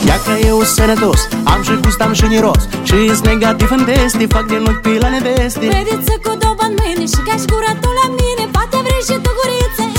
Ia 0.08 0.17
că 0.26 0.34
eu 0.47 0.62
sănătos 0.62 1.28
Am 1.43 1.63
și 1.63 1.73
gust, 1.82 2.02
am 2.02 2.13
și 2.13 2.23
miros. 2.23 2.67
Și 2.84 3.15
s 3.15 3.19
negativ 3.21 3.71
în 3.71 3.84
teste 3.86 4.26
Fac 4.26 4.45
din 4.45 4.63
ochi 4.67 4.82
pe 4.82 4.97
la 5.00 5.10
neveste 5.10 5.67
Crediți 5.67 6.12
cu 6.23 6.32
două 6.43 6.56
în 6.67 6.73
mâine 6.80 7.06
și 7.13 7.19
ca 7.28 7.36
și 7.39 7.45
gura 7.52 7.73
tu 7.82 7.89
la 8.02 8.08
mine 8.19 8.43
Poate 8.52 8.78
vrei 8.86 9.04
și 9.08 9.15
tu 9.23 9.32
guriță 9.38 9.97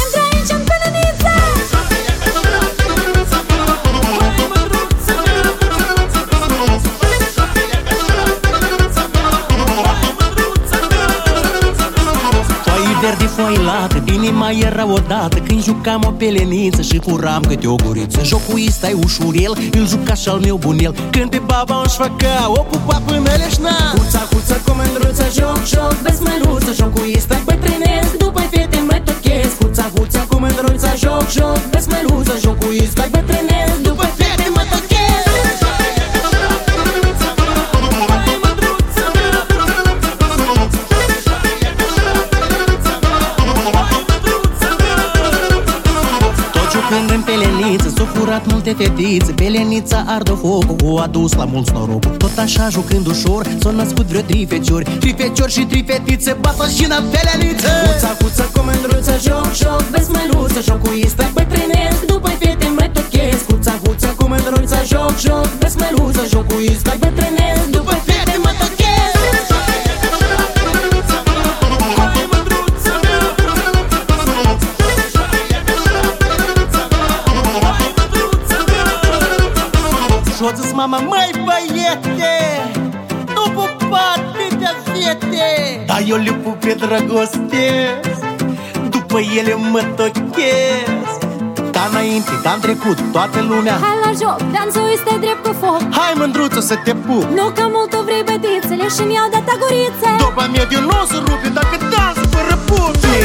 lată 14.49 14.57
Inima 14.57 14.67
era 14.67 14.87
odată 14.93 15.39
când 15.39 15.63
jucam 15.63 16.03
o 16.07 16.11
peleniță 16.11 16.83
Și 16.83 16.99
furam 16.99 17.43
câte 17.43 17.67
o 17.67 17.75
guriță. 17.85 18.25
Jocul 18.25 18.61
ăsta 18.69 18.89
e 18.89 18.97
ușurel 19.05 19.53
Îl 19.73 19.87
juca 19.87 20.15
și 20.15 20.29
al 20.29 20.39
meu 20.39 20.57
bunel 20.57 20.95
Când 21.11 21.31
pe 21.31 21.41
baba 21.47 21.83
își 21.85 21.97
făcea 21.97 22.51
O 22.51 22.61
pupa 22.71 23.03
până 23.07 23.31
leșna. 23.43 23.77
Huța, 23.97 24.23
huța, 24.33 24.57
comandruță 24.67 25.27
Joc, 25.39 25.61
joc, 25.73 25.95
vezi 26.05 26.23
măruță. 26.23 26.73
Jocul 26.79 27.13
ăsta 27.17 27.35
e 27.35 27.43
bătrânesc 27.45 28.17
După 28.19 28.41
fete 28.51 28.79
mă 28.89 29.01
tochesc. 29.05 29.55
Huța, 29.63 29.91
huța, 29.95 30.21
comandruță 30.29 30.91
Joc, 31.03 31.27
joc, 31.37 31.61
vezi 31.73 31.89
măruță. 31.93 32.35
Jocul 32.45 32.75
ăsta 32.85 33.03
e 33.05 33.09
bătrânesc 33.17 33.77
După 33.83 34.08
peleniță 48.47 48.47
S-au 48.47 48.47
furat 48.47 48.47
multe 48.47 48.75
fetițe 48.79 49.33
Pelenița 49.33 50.05
ardă 50.07 50.33
focul 50.33 50.77
O 50.85 50.99
adus 50.99 51.33
la 51.33 51.45
mulți 51.45 51.73
norocul 51.73 52.17
Tot 52.17 52.39
așa 52.39 52.69
jucând 52.69 53.07
ușor 53.07 53.47
S-au 53.61 53.73
născut 53.73 54.07
vreo 54.07 54.21
trei 54.21 54.47
feciori. 54.47 54.85
Trei 55.01 55.15
feciori 55.19 55.53
și 55.53 55.65
trei 55.65 55.85
fetițe 55.87 56.37
Bat 56.41 56.71
și 56.77 56.85
în 56.85 57.05
peleniță 57.13 57.69
Huța, 57.87 58.17
huța, 58.21 58.45
comandruță 58.57 59.15
Joc, 59.27 59.51
joc, 59.63 59.83
vezi 59.93 60.11
măruță 60.11 60.61
Jocul 60.61 61.03
ăsta 61.05 61.31
bătrânesc 61.35 62.01
După 62.07 62.29
fete 62.29 62.69
mă 62.77 62.87
tochesc 62.93 63.45
Huța, 63.51 63.75
huța, 63.85 64.09
comandruță 64.09 64.81
Joc, 64.87 65.15
joc, 65.21 65.49
vezi 65.61 65.77
măruță 65.81 66.25
Jocul 66.33 66.63
ăsta 66.75 66.93
bătrânesc 67.01 67.65
După 67.71 67.93
fete 67.93 68.08
Dar 85.99 86.07
eu 86.07 86.17
le 86.17 86.33
pup 86.33 86.57
pe 86.61 86.75
dragoste 86.75 88.01
După 88.91 89.19
ele 89.39 89.55
mă 89.71 89.83
tochez. 89.97 91.11
Da 91.71 91.81
înainte, 91.91 92.31
da 92.43 92.51
în 92.53 92.61
trecut, 92.61 92.99
toată 93.13 93.39
lumea. 93.49 93.79
Hai 93.87 93.99
la 94.05 94.11
joc, 94.21 94.39
dansul 94.55 94.89
este 94.93 95.17
drept 95.21 95.43
cu 95.47 95.53
foc. 95.61 95.81
Hai 95.99 96.13
mândruță 96.17 96.61
să 96.61 96.75
te 96.85 96.95
pup. 96.95 97.23
Nu 97.39 97.45
că 97.57 97.65
mult 97.75 97.91
tu 97.91 98.01
vrei 98.09 98.23
bătițele 98.29 98.87
și-mi 98.95 99.15
iau 99.15 99.29
de 99.35 99.41
tagurițe 99.49 100.11
După 100.19 100.43
mediu 100.57 100.81
nu 100.81 100.95
o 101.03 101.05
să 101.11 101.17
rupe 101.27 101.49
dacă 101.59 101.77
dans 101.93 102.19
fără 102.33 102.55
pupi 102.67 103.17